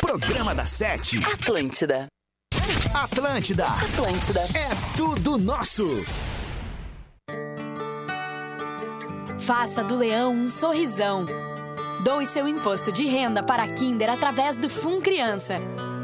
Programa 0.00 0.52
da 0.52 0.66
Sete. 0.66 1.20
Atlântida. 1.24 2.08
Atlântida. 2.92 3.66
Atlântida. 3.66 4.40
É 4.40 4.96
tudo 4.96 5.38
nosso. 5.38 5.86
Faça 9.38 9.84
do 9.84 9.96
leão 9.96 10.32
um 10.32 10.50
sorrisão. 10.50 11.26
Doe 12.02 12.26
seu 12.26 12.48
imposto 12.48 12.90
de 12.90 13.04
renda 13.04 13.42
para 13.42 13.62
a 13.62 13.68
Kinder 13.68 14.10
através 14.10 14.56
do 14.56 14.68
Fun 14.68 15.00
Criança. 15.00 15.60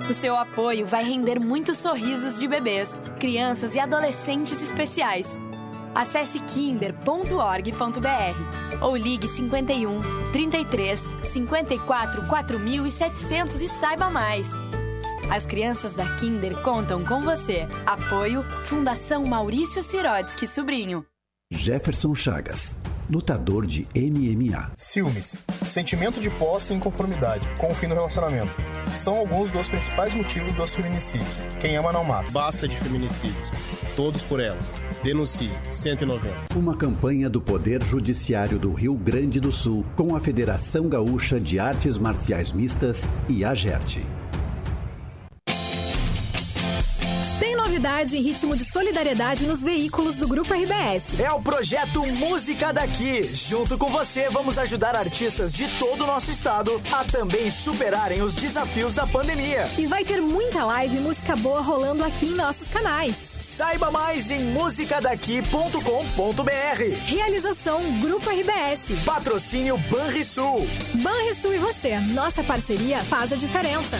O 0.08 0.14
seu 0.14 0.36
apoio 0.36 0.86
vai 0.86 1.04
render 1.04 1.40
muitos 1.40 1.78
sorrisos 1.78 2.38
de 2.38 2.46
bebês, 2.46 2.96
crianças 3.18 3.74
e 3.74 3.80
adolescentes 3.80 4.62
especiais. 4.62 5.36
Acesse 5.94 6.38
kinder.org.br 6.40 7.24
ou 8.82 8.96
ligue 8.96 9.26
51 9.26 10.00
33 10.32 11.08
54 11.24 12.26
4700 12.28 13.62
e 13.62 13.68
saiba 13.68 14.08
mais. 14.10 14.52
As 15.30 15.44
crianças 15.44 15.92
da 15.94 16.04
Kinder 16.16 16.54
contam 16.62 17.04
com 17.04 17.20
você. 17.20 17.66
Apoio 17.84 18.44
Fundação 18.64 19.24
Maurício 19.24 19.82
Sirotsky 19.82 20.46
Sobrinho. 20.46 21.04
Jefferson 21.50 22.14
Chagas, 22.14 22.76
lutador 23.10 23.66
de 23.66 23.86
MMA. 23.94 24.72
Ciúmes, 24.76 25.38
sentimento 25.64 26.20
de 26.20 26.30
posse 26.30 26.72
e 26.72 26.76
inconformidade 26.76 27.46
com 27.58 27.70
o 27.70 27.74
fim 27.74 27.88
do 27.88 27.94
relacionamento. 27.94 28.52
São 28.96 29.16
alguns 29.16 29.50
dos 29.50 29.68
principais 29.68 30.14
motivos 30.14 30.54
dos 30.54 30.74
feminicídios. 30.74 31.28
Quem 31.60 31.76
ama 31.76 31.92
não 31.92 32.04
mata. 32.04 32.30
Basta 32.30 32.66
de 32.66 32.76
feminicídios. 32.76 33.50
Todos 33.94 34.22
por 34.22 34.40
elas. 34.40 34.72
Denuncie 35.02 35.50
190. 35.72 36.54
Uma 36.54 36.76
campanha 36.76 37.30
do 37.30 37.40
Poder 37.40 37.82
Judiciário 37.84 38.58
do 38.58 38.72
Rio 38.72 38.94
Grande 38.94 39.40
do 39.40 39.50
Sul 39.52 39.84
com 39.94 40.14
a 40.14 40.20
Federação 40.20 40.88
Gaúcha 40.88 41.40
de 41.40 41.58
Artes 41.58 41.96
Marciais 41.96 42.52
Mistas 42.52 43.08
e 43.28 43.44
a 43.44 43.54
GERT. 43.54 43.98
Novidade 47.76 48.16
em 48.16 48.22
ritmo 48.22 48.56
de 48.56 48.64
solidariedade 48.64 49.44
nos 49.44 49.62
veículos 49.62 50.16
do 50.16 50.26
Grupo 50.26 50.54
RBS. 50.54 51.20
É 51.20 51.30
o 51.30 51.42
projeto 51.42 52.06
Música 52.06 52.72
Daqui. 52.72 53.22
Junto 53.22 53.76
com 53.76 53.88
você, 53.88 54.30
vamos 54.30 54.56
ajudar 54.56 54.96
artistas 54.96 55.52
de 55.52 55.68
todo 55.78 56.04
o 56.04 56.06
nosso 56.06 56.30
estado 56.30 56.80
a 56.90 57.04
também 57.04 57.50
superarem 57.50 58.22
os 58.22 58.32
desafios 58.32 58.94
da 58.94 59.06
pandemia. 59.06 59.68
E 59.76 59.86
vai 59.86 60.06
ter 60.06 60.22
muita 60.22 60.64
live 60.64 60.96
e 60.96 61.00
música 61.00 61.36
boa 61.36 61.60
rolando 61.60 62.02
aqui 62.02 62.24
em 62.24 62.34
nossos 62.34 62.66
canais. 62.68 63.14
Saiba 63.36 63.90
mais 63.90 64.30
em 64.30 64.40
musicadaqui.com.br. 64.52 66.98
Realização 67.04 68.00
Grupo 68.00 68.30
RBS. 68.30 69.04
Patrocínio 69.04 69.76
Banrisul. 69.90 70.66
Banrisul 70.94 71.52
e 71.52 71.58
você, 71.58 72.00
nossa 72.00 72.42
parceria 72.42 73.00
faz 73.00 73.34
a 73.34 73.36
diferença. 73.36 73.98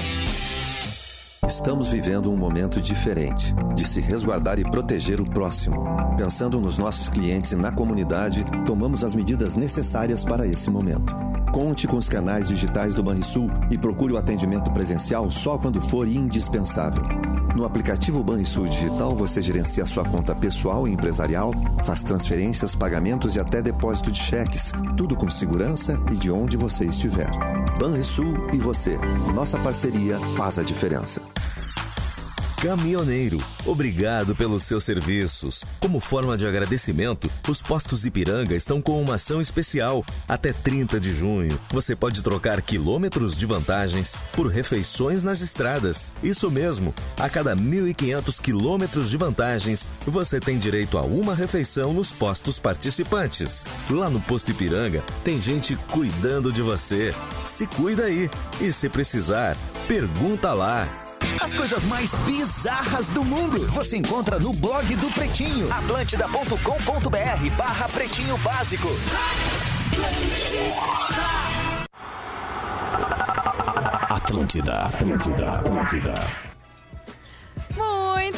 Estamos 1.47 1.87
vivendo 1.87 2.29
um 2.29 2.37
momento 2.37 2.81
diferente 2.81 3.55
de 3.77 3.87
se 3.87 4.01
resguardar 4.01 4.59
e 4.59 4.69
proteger 4.69 5.21
o 5.21 5.31
próximo. 5.31 5.85
Pensando 6.17 6.61
nos 6.61 6.77
nossos 6.77 7.09
clientes 7.09 7.53
e 7.53 7.57
na 7.57 7.71
comunidade, 7.71 8.45
tomamos 8.67 9.05
as 9.05 9.15
medidas 9.15 9.55
necessárias 9.55 10.25
para 10.25 10.45
esse 10.45 10.69
momento. 10.69 11.15
Conte 11.53 11.87
com 11.87 11.97
os 11.97 12.09
canais 12.09 12.49
digitais 12.49 12.95
do 12.95 13.03
Banrisul 13.03 13.49
e 13.71 13.79
procure 13.79 14.13
o 14.13 14.17
atendimento 14.17 14.73
presencial 14.73 15.31
só 15.31 15.57
quando 15.57 15.81
for 15.81 16.09
indispensável. 16.09 17.05
No 17.55 17.65
aplicativo 17.65 18.25
Banrisul 18.25 18.67
Digital, 18.67 19.17
você 19.17 19.41
gerencia 19.41 19.87
sua 19.87 20.05
conta 20.05 20.35
pessoal 20.35 20.87
e 20.87 20.93
empresarial, 20.93 21.53
faz 21.85 22.03
transferências, 22.03 22.75
pagamentos 22.75 23.37
e 23.37 23.41
até 23.41 23.63
depósito 23.63 24.11
de 24.11 24.19
cheques, 24.19 24.73
tudo 24.97 25.17
com 25.17 25.31
segurança 25.31 25.99
e 26.11 26.17
de 26.17 26.31
onde 26.31 26.57
você 26.57 26.85
estiver. 26.85 27.31
Banrisul 27.79 28.49
e 28.53 28.59
você. 28.59 28.99
Nossa 29.35 29.59
parceria 29.59 30.19
faz 30.37 30.59
a 30.59 30.63
diferença. 30.63 31.21
Caminhoneiro, 32.67 33.39
obrigado 33.65 34.35
pelos 34.35 34.65
seus 34.65 34.83
serviços. 34.83 35.65
Como 35.79 36.01
forma 36.01 36.37
de 36.37 36.49
agradecimento, 36.49 37.31
os 37.49 37.63
postos 37.63 38.05
Ipiranga 38.05 38.57
estão 38.57 38.83
com 38.83 39.01
uma 39.01 39.15
ação 39.15 39.41
especial. 39.41 40.05
Até 40.27 40.53
30 40.53 40.99
de 40.99 41.15
junho, 41.15 41.61
você 41.71 41.95
pode 41.95 42.25
trocar 42.25 42.61
quilômetros 42.61 43.37
de 43.37 43.47
vantagens 43.47 44.17
por 44.33 44.49
refeições 44.49 45.23
nas 45.23 45.41
estradas. 45.41 46.13
Isso 46.25 46.51
mesmo, 46.51 46.93
a 47.21 47.31
cada 47.31 47.55
1.500 47.55 48.41
quilômetros 48.41 49.11
de 49.11 49.17
vantagens, 49.17 49.87
você 50.05 50.41
tem 50.41 50.59
direito 50.59 50.99
a 50.99 51.03
uma 51.03 51.37
refeição 51.37 51.93
nos 51.93 52.11
postos 52.11 52.59
participantes. 52.59 53.65
Lá 53.89 54.11
no 54.11 54.21
posto 54.21 54.51
Ipiranga, 54.51 55.05
tem 55.23 55.41
gente 55.41 55.77
cuidando 55.93 56.53
de 56.53 56.63
você. 56.63 57.15
Se 57.45 57.65
cuida 57.65 58.07
aí. 58.07 58.29
E 58.61 58.73
se 58.73 58.89
precisar, 58.89 59.57
pergunta 59.87 60.53
lá. 60.53 61.06
As 61.41 61.55
coisas 61.55 61.85
mais 61.85 62.13
bizarras 62.27 63.09
do 63.09 63.23
mundo 63.25 63.67
você 63.69 63.97
encontra 63.97 64.39
no 64.39 64.53
blog 64.53 64.97
do 64.97 65.11
Pretinho. 65.11 65.73
Atlântida.com.br 65.73 67.57
barra 67.57 67.89
Pretinho 67.89 68.37
Básico. 68.39 68.89
Atlântida, 74.09 74.87
Atlântida, 74.87 75.53
Atlântida. 75.53 76.56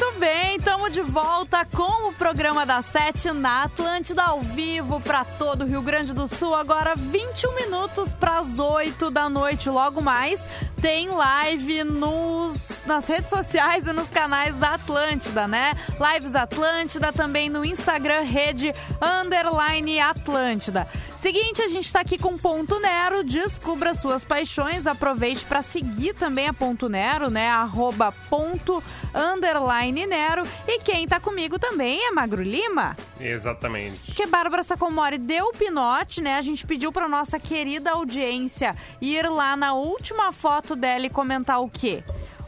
Muito 0.01 0.17
bem, 0.17 0.55
estamos 0.55 0.93
de 0.93 1.01
volta 1.01 1.65
com 1.65 2.07
o 2.07 2.13
programa 2.13 2.65
da 2.65 2.81
Sete 2.81 3.33
na 3.33 3.63
Atlântida 3.63 4.23
ao 4.23 4.39
vivo 4.39 5.01
para 5.01 5.25
todo 5.25 5.65
o 5.65 5.67
Rio 5.67 5.81
Grande 5.81 6.13
do 6.13 6.25
Sul. 6.25 6.55
Agora 6.55 6.95
21 6.95 7.53
minutos 7.53 8.13
para 8.13 8.39
as 8.39 8.57
8 8.57 9.11
da 9.11 9.27
noite. 9.27 9.69
Logo 9.69 10.01
mais 10.01 10.47
tem 10.81 11.09
live 11.09 11.83
nos, 11.83 12.85
nas 12.85 13.05
redes 13.09 13.29
sociais 13.29 13.85
e 13.85 13.91
nos 13.91 14.07
canais 14.07 14.55
da 14.55 14.75
Atlântida, 14.75 15.45
né? 15.49 15.73
Lives 16.13 16.33
Atlântida, 16.33 17.11
também 17.11 17.49
no 17.49 17.65
Instagram, 17.65 18.21
rede 18.21 18.73
underline 19.01 19.99
Atlântida. 19.99 20.87
Seguinte, 21.21 21.61
a 21.61 21.67
gente 21.67 21.91
tá 21.91 21.99
aqui 21.99 22.17
com 22.17 22.37
Ponto 22.37 22.79
Nero, 22.79 23.25
descubra 23.25 23.93
suas 23.93 24.23
paixões, 24.23 24.87
aproveite 24.87 25.43
para 25.43 25.61
seguir 25.61 26.13
também 26.13 26.47
a 26.47 26.53
Ponto 26.53 26.87
Nero, 26.87 27.29
né? 27.29 27.49
Arroba 27.49 28.13
ponto 28.29 28.81
underline 29.13 30.05
Nero. 30.05 30.43
E 30.65 30.79
quem 30.79 31.05
tá 31.05 31.19
comigo 31.19 31.59
também 31.59 32.05
é 32.07 32.11
Magro 32.11 32.41
Lima. 32.41 32.95
Exatamente. 33.19 33.99
Porque 34.05 34.25
Bárbara 34.25 34.63
Sacomori 34.63 35.17
deu 35.17 35.47
o 35.47 35.53
pinote, 35.53 36.21
né? 36.21 36.35
A 36.37 36.41
gente 36.41 36.65
pediu 36.65 36.89
pra 36.89 37.09
nossa 37.09 37.37
querida 37.37 37.91
audiência 37.91 38.73
ir 39.01 39.29
lá 39.29 39.57
na 39.57 39.73
última 39.73 40.31
foto 40.31 40.73
dela 40.73 41.05
e 41.05 41.09
comentar 41.09 41.61
o 41.61 41.69
quê? 41.69 42.01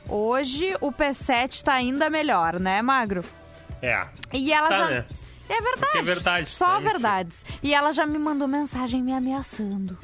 Hoje 0.08 0.78
o 0.80 0.94
P7 0.94 1.62
tá 1.62 1.74
ainda 1.74 2.10
melhor, 2.10 2.58
né, 2.58 2.82
Magro? 2.82 3.22
É. 3.82 4.06
E 4.32 4.54
ela 4.54 4.70
Tá, 4.70 4.78
já. 4.78 4.90
né? 4.90 5.06
É 5.54 5.62
verdade. 5.62 5.98
É 5.98 6.02
verdade. 6.04 6.50
Só 6.50 6.80
né? 6.80 6.90
verdades. 6.90 7.46
E 7.62 7.74
ela 7.74 7.92
já 7.92 8.06
me 8.06 8.18
mandou 8.18 8.48
mensagem 8.48 9.02
me 9.02 9.14
ameaçando. 9.14 9.98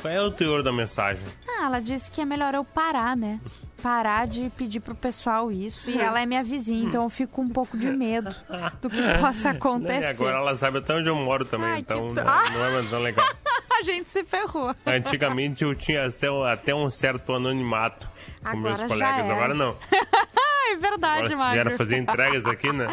Qual 0.00 0.12
é 0.12 0.20
o 0.22 0.30
teor 0.30 0.62
da 0.62 0.72
mensagem? 0.72 1.22
Ah, 1.48 1.64
ela 1.64 1.80
disse 1.80 2.10
que 2.10 2.20
é 2.20 2.24
melhor 2.24 2.54
eu 2.54 2.64
parar, 2.64 3.16
né? 3.16 3.40
Parar 3.82 4.26
de 4.26 4.50
pedir 4.56 4.80
pro 4.80 4.94
pessoal 4.94 5.50
isso. 5.50 5.88
E 5.90 5.98
ela 6.00 6.20
é 6.20 6.26
minha 6.26 6.42
vizinha, 6.44 6.84
então 6.84 7.02
eu 7.04 7.08
fico 7.10 7.32
com 7.32 7.42
um 7.42 7.48
pouco 7.48 7.76
de 7.76 7.90
medo 7.90 8.34
do 8.80 8.88
que 8.90 8.96
possa 9.20 9.48
E 9.54 9.56
acontecer. 9.56 10.04
agora 10.06 10.38
ela 10.38 10.54
sabe 10.56 10.78
até 10.78 10.94
onde 10.94 11.08
eu 11.08 11.16
moro 11.16 11.44
também, 11.44 11.70
Ai, 11.70 11.78
então 11.80 12.12
não, 12.12 12.14
dó. 12.14 12.22
não 12.24 12.64
é 12.64 12.70
mais 12.74 12.90
tão 12.90 13.00
legal. 13.00 13.26
A 13.78 13.82
gente 13.82 14.10
se 14.10 14.24
ferrou. 14.24 14.74
Antigamente 14.84 15.62
eu 15.62 15.72
tinha 15.74 16.06
até, 16.06 16.28
um- 16.30 16.42
até 16.42 16.74
um 16.74 16.90
certo 16.90 17.32
anonimato 17.32 18.08
com 18.42 18.48
Agora 18.48 18.60
meus 18.60 18.78
já 18.80 18.88
colegas, 18.88 19.30
agora 19.30 19.54
não. 19.54 19.76
é 20.72 20.76
verdade, 20.76 21.26
Agora 21.32 21.36
Magro. 21.36 21.52
vieram 21.54 21.76
fazer 21.76 21.96
entregas 21.96 22.44
aqui, 22.44 22.72
né? 22.72 22.86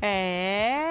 É. 0.00 0.87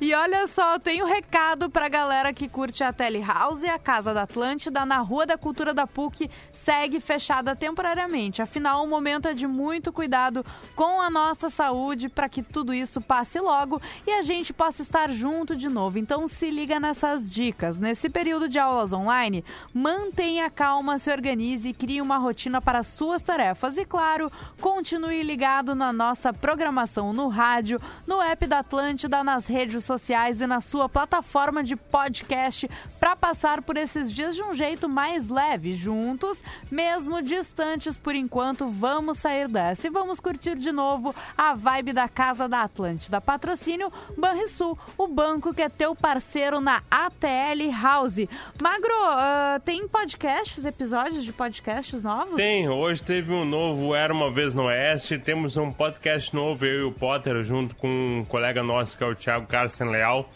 E 0.00 0.14
olha 0.14 0.46
só, 0.46 0.78
tem 0.78 1.02
um 1.02 1.06
recado 1.06 1.68
pra 1.68 1.88
galera 1.88 2.32
que 2.32 2.48
curte 2.48 2.82
a 2.82 2.92
Telehouse, 2.92 3.68
a 3.68 3.78
Casa 3.78 4.14
da 4.14 4.22
Atlântida, 4.22 4.86
na 4.86 4.98
Rua 4.98 5.26
da 5.26 5.36
Cultura 5.36 5.74
da 5.74 5.86
PUC, 5.86 6.30
segue 6.52 6.98
fechada 6.98 7.54
temporariamente. 7.54 8.40
Afinal, 8.40 8.84
o 8.84 8.88
momento 8.88 9.28
é 9.28 9.34
de 9.34 9.46
muito 9.46 9.92
cuidado 9.92 10.44
com 10.74 11.00
a 11.00 11.10
nossa 11.10 11.50
saúde 11.50 12.08
para 12.08 12.28
que 12.28 12.42
tudo 12.42 12.72
isso 12.72 13.00
passe 13.00 13.38
logo 13.38 13.82
e 14.06 14.12
a 14.12 14.22
gente 14.22 14.52
possa 14.52 14.80
estar 14.80 15.10
junto 15.10 15.54
de 15.54 15.68
novo. 15.68 15.98
Então 15.98 16.26
se 16.26 16.50
liga 16.50 16.80
nessas 16.80 17.30
dicas. 17.30 17.76
Nesse 17.76 18.08
período 18.08 18.48
de 18.48 18.58
aulas 18.58 18.92
online, 18.92 19.44
mantenha 19.74 20.48
calma, 20.48 20.98
se 20.98 21.10
organize 21.10 21.68
e 21.68 21.74
crie 21.74 22.00
uma 22.00 22.16
rotina 22.16 22.62
para 22.62 22.78
as 22.78 22.86
suas 22.86 23.22
tarefas. 23.22 23.76
E 23.76 23.84
claro, 23.84 24.32
continue 24.60 25.22
ligado 25.22 25.74
na 25.74 25.92
nossa 25.92 26.32
programação 26.32 27.12
no 27.12 27.28
rádio, 27.28 27.80
no 28.06 28.22
app 28.22 28.46
da 28.46 28.60
Atlântida, 28.60 29.22
nas 29.22 29.46
redes 29.46 29.81
redes 29.82 29.84
sociais 29.84 30.40
e 30.40 30.46
na 30.46 30.60
sua 30.60 30.88
plataforma 30.88 31.62
de 31.62 31.74
podcast 31.76 32.70
para 32.98 33.16
passar 33.16 33.62
por 33.62 33.76
esses 33.76 34.12
dias 34.12 34.34
de 34.34 34.42
um 34.42 34.54
jeito 34.54 34.88
mais 34.88 35.28
leve. 35.28 35.74
Juntos, 35.74 36.42
mesmo 36.70 37.20
distantes 37.20 37.96
por 37.96 38.14
enquanto, 38.14 38.68
vamos 38.68 39.18
sair 39.18 39.48
dessa 39.48 39.86
e 39.86 39.90
vamos 39.90 40.20
curtir 40.20 40.56
de 40.56 40.70
novo 40.70 41.14
a 41.36 41.54
vibe 41.54 41.92
da 41.92 42.08
Casa 42.08 42.48
da 42.48 42.62
Atlântida. 42.62 43.20
Patrocínio 43.20 43.90
Banrisul, 44.16 44.78
o 44.96 45.08
banco 45.08 45.52
que 45.52 45.62
é 45.62 45.68
teu 45.68 45.94
parceiro 45.94 46.60
na 46.60 46.82
ATL 46.90 47.70
House. 47.80 48.26
Magro, 48.60 48.92
ah, 49.04 49.60
tem 49.64 49.86
podcasts, 49.88 50.64
episódios 50.64 51.24
de 51.24 51.32
podcasts 51.32 52.02
novos? 52.02 52.36
Tem, 52.36 52.68
hoje 52.68 53.02
teve 53.02 53.32
um 53.32 53.44
novo 53.44 53.94
Era 53.94 54.12
Uma 54.12 54.30
Vez 54.30 54.54
no 54.54 54.64
Oeste, 54.64 55.18
temos 55.18 55.56
um 55.56 55.72
podcast 55.72 56.34
novo, 56.34 56.64
eu 56.64 56.80
e 56.80 56.84
o 56.84 56.92
Potter, 56.92 57.42
junto 57.42 57.74
com 57.74 57.88
um 57.88 58.24
colega 58.24 58.62
nosso 58.62 58.96
que 58.96 59.04
é 59.04 59.06
o 59.06 59.14
Thiago 59.14 59.46
Carson 59.72 59.90
Leal, 59.90 60.30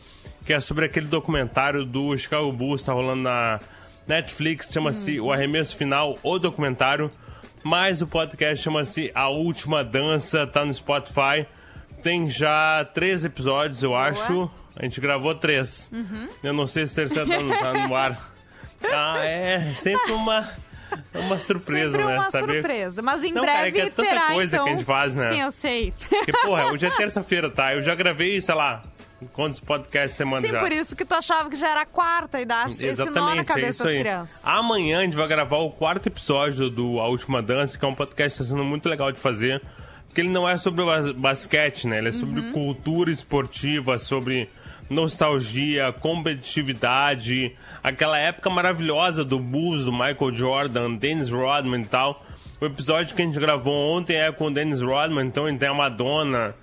que 0.44 0.54
é 0.54 0.60
sobre 0.60 0.86
aquele 0.86 1.06
documentário 1.06 1.84
do 1.84 2.16
Chicago 2.16 2.50
Bulls, 2.50 2.82
tá 2.82 2.92
rolando 2.92 3.22
na 3.22 3.60
Netflix, 4.06 4.70
chama-se 4.72 5.20
O 5.20 5.30
Arremesso 5.30 5.76
Final, 5.76 6.18
o 6.22 6.38
documentário, 6.38 7.10
mas 7.62 8.00
o 8.00 8.06
podcast 8.06 8.64
chama-se 8.64 9.10
A 9.14 9.28
Última 9.28 9.84
Dança, 9.84 10.46
tá 10.46 10.64
no 10.64 10.72
Spotify, 10.72 11.46
tem 12.02 12.28
já 12.28 12.88
três 12.94 13.24
episódios, 13.24 13.82
eu 13.82 13.94
acho, 13.94 14.50
a 14.74 14.84
gente 14.84 15.00
gravou 15.00 15.34
três. 15.34 15.90
Uhum. 15.92 16.28
Eu 16.42 16.52
não 16.52 16.66
sei 16.66 16.86
se 16.86 16.92
o 16.92 16.96
terceiro 16.96 17.28
tá 17.28 17.40
no, 17.40 17.50
tá 17.50 17.72
no 17.86 17.94
ar. 17.94 18.32
Ah, 18.84 19.24
é 19.24 19.74
sempre 19.74 20.12
uma, 20.12 20.48
uma 21.14 21.38
surpresa, 21.38 21.92
Sempre 21.92 22.06
né? 22.06 22.14
uma 22.14 22.30
Saber... 22.30 22.60
surpresa. 22.60 23.02
Mas 23.02 23.24
em 23.24 23.32
Não, 23.32 23.42
breve 23.42 23.56
cara, 23.56 23.68
é 23.68 23.72
que 23.72 23.80
é 23.80 23.90
tanta 23.90 24.08
terá, 24.08 24.26
coisa 24.28 24.56
então... 24.56 24.64
que 24.66 24.70
a 24.70 24.76
gente 24.76 24.86
faz, 24.86 25.14
né? 25.14 25.30
Sim, 25.30 25.40
eu 25.40 25.50
sei. 25.50 25.94
Porque, 26.08 26.32
porra, 26.32 26.70
hoje 26.70 26.86
é 26.86 26.90
terça-feira, 26.90 27.50
tá? 27.50 27.74
Eu 27.74 27.82
já 27.82 27.94
gravei, 27.94 28.40
sei 28.40 28.54
lá, 28.54 28.82
quantos 29.32 29.58
podcasts 29.60 30.16
semana 30.16 30.42
Sim, 30.46 30.52
já. 30.52 30.60
por 30.60 30.70
isso 30.72 30.94
que 30.94 31.04
tu 31.04 31.14
achava 31.14 31.48
que 31.48 31.56
já 31.56 31.68
era 31.70 31.86
quarta 31.86 32.40
e 32.40 32.44
dá 32.44 32.66
esse 32.66 32.74
nó 32.76 32.82
na 32.82 32.88
Exatamente, 32.88 33.38
é 33.40 33.44
cabeça 33.44 33.70
isso 33.70 33.82
das 33.84 33.92
aí. 33.92 33.98
crianças. 34.00 34.40
Amanhã 34.44 34.98
a 34.98 35.02
gente 35.02 35.16
vai 35.16 35.26
gravar 35.26 35.58
o 35.58 35.70
quarto 35.70 36.06
episódio 36.08 36.68
do 36.68 37.00
A 37.00 37.08
Última 37.08 37.42
Dança, 37.42 37.78
que 37.78 37.84
é 37.84 37.88
um 37.88 37.94
podcast 37.94 38.36
que 38.36 38.42
está 38.42 38.54
sendo 38.54 38.64
muito 38.64 38.88
legal 38.88 39.10
de 39.10 39.18
fazer. 39.18 39.62
Porque 40.06 40.20
ele 40.20 40.28
não 40.30 40.48
é 40.48 40.56
sobre 40.56 40.82
basquete, 41.14 41.86
né? 41.86 41.98
Ele 41.98 42.08
é 42.08 42.12
sobre 42.12 42.40
Uhum. 42.40 42.52
cultura 42.52 43.10
esportiva, 43.10 43.98
sobre 43.98 44.48
nostalgia, 44.88 45.92
competitividade, 45.92 47.54
aquela 47.82 48.18
época 48.18 48.48
maravilhosa 48.48 49.24
do 49.24 49.38
Bulls, 49.38 49.84
do 49.84 49.92
Michael 49.92 50.34
Jordan, 50.34 50.94
Dennis 50.94 51.28
Rodman 51.30 51.82
e 51.82 51.86
tal. 51.86 52.24
O 52.60 52.64
episódio 52.64 53.14
que 53.14 53.20
a 53.20 53.24
gente 53.24 53.38
gravou 53.38 53.74
ontem 53.96 54.16
é 54.16 54.32
com 54.32 54.46
o 54.46 54.50
Dennis 54.50 54.80
Rodman, 54.80 55.26
então 55.26 55.48
ele 55.48 55.58
tem 55.58 55.68
a 55.68 55.74
Madonna. 55.74 56.54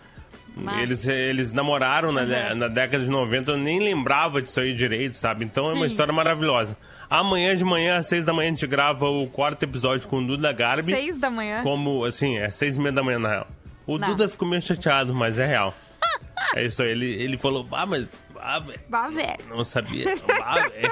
Mas- 0.55 0.81
Eles, 0.81 1.07
eles 1.07 1.53
namoraram 1.53 2.11
na, 2.11 2.23
de- 2.25 2.53
na 2.55 2.67
década 2.67 3.03
de 3.03 3.09
90, 3.09 3.51
eu 3.51 3.57
nem 3.57 3.79
lembrava 3.79 4.41
disso 4.41 4.59
aí 4.59 4.73
direito, 4.73 5.17
sabe? 5.17 5.43
Então 5.45 5.69
é 5.69 5.73
uma 5.73 5.81
Sim. 5.87 5.91
história 5.91 6.13
maravilhosa. 6.13 6.77
Amanhã 7.09 7.55
de 7.55 7.63
manhã, 7.63 7.97
às 7.97 8.05
seis 8.07 8.25
da 8.25 8.33
manhã, 8.33 8.49
a 8.49 8.51
gente 8.51 8.67
grava 8.67 9.09
o 9.09 9.27
quarto 9.27 9.63
episódio 9.63 10.07
com 10.07 10.17
o 10.19 10.27
Duda 10.27 10.51
Garbi. 10.53 10.93
Seis 10.93 11.17
da 11.17 11.29
manhã. 11.29 11.63
Como, 11.63 12.05
assim, 12.05 12.37
é 12.37 12.49
seis 12.51 12.75
e 12.75 12.79
meia 12.79 12.91
da 12.91 13.03
manhã, 13.03 13.19
na 13.19 13.29
real. 13.29 13.47
O 13.85 13.97
Não. 13.97 14.07
Duda 14.09 14.27
ficou 14.29 14.47
meio 14.47 14.61
chateado, 14.61 15.13
mas 15.13 15.37
é 15.39 15.45
real. 15.45 15.73
é 16.55 16.65
isso 16.65 16.81
aí, 16.83 16.89
ele, 16.89 17.05
ele 17.21 17.37
falou, 17.37 17.67
ah, 17.71 17.85
mas... 17.85 18.07
Ah, 18.45 18.59
velho, 18.59 19.39
não 19.49 19.63
sabia. 19.63 20.05
Ah, 20.43 20.59
velho. 20.67 20.91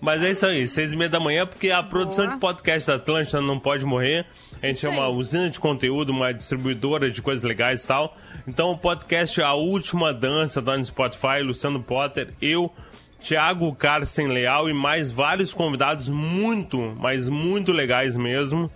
Mas 0.00 0.22
é 0.22 0.30
isso 0.30 0.46
aí, 0.46 0.68
seis 0.68 0.92
e 0.92 0.96
meia 0.96 1.10
da 1.10 1.18
manhã, 1.18 1.44
porque 1.44 1.70
a 1.72 1.82
produção 1.82 2.24
Boa. 2.26 2.34
de 2.36 2.40
podcast 2.40 2.86
da 2.88 2.94
Atlântida 2.94 3.40
não 3.40 3.58
pode 3.58 3.84
morrer. 3.84 4.24
A 4.62 4.66
gente 4.68 4.76
Isso 4.76 4.86
é 4.86 4.90
uma 4.90 5.06
aí. 5.06 5.12
usina 5.12 5.50
de 5.50 5.58
conteúdo, 5.58 6.10
uma 6.10 6.32
distribuidora 6.32 7.10
de 7.10 7.20
coisas 7.20 7.42
legais 7.42 7.82
e 7.82 7.86
tal. 7.86 8.16
Então 8.48 8.70
o 8.70 8.78
podcast 8.78 9.42
A 9.42 9.52
Última 9.52 10.14
Dança 10.14 10.62
tá 10.62 10.74
no 10.74 10.82
Spotify, 10.82 11.42
Luciano 11.44 11.82
Potter, 11.82 12.32
eu, 12.40 12.72
Thiago 13.20 13.74
Carsten 13.74 14.28
Leal 14.28 14.70
e 14.70 14.72
mais 14.72 15.12
vários 15.12 15.52
convidados 15.52 16.08
muito, 16.08 16.96
mas 16.98 17.28
muito 17.28 17.72
legais 17.72 18.16
mesmo, 18.16 18.70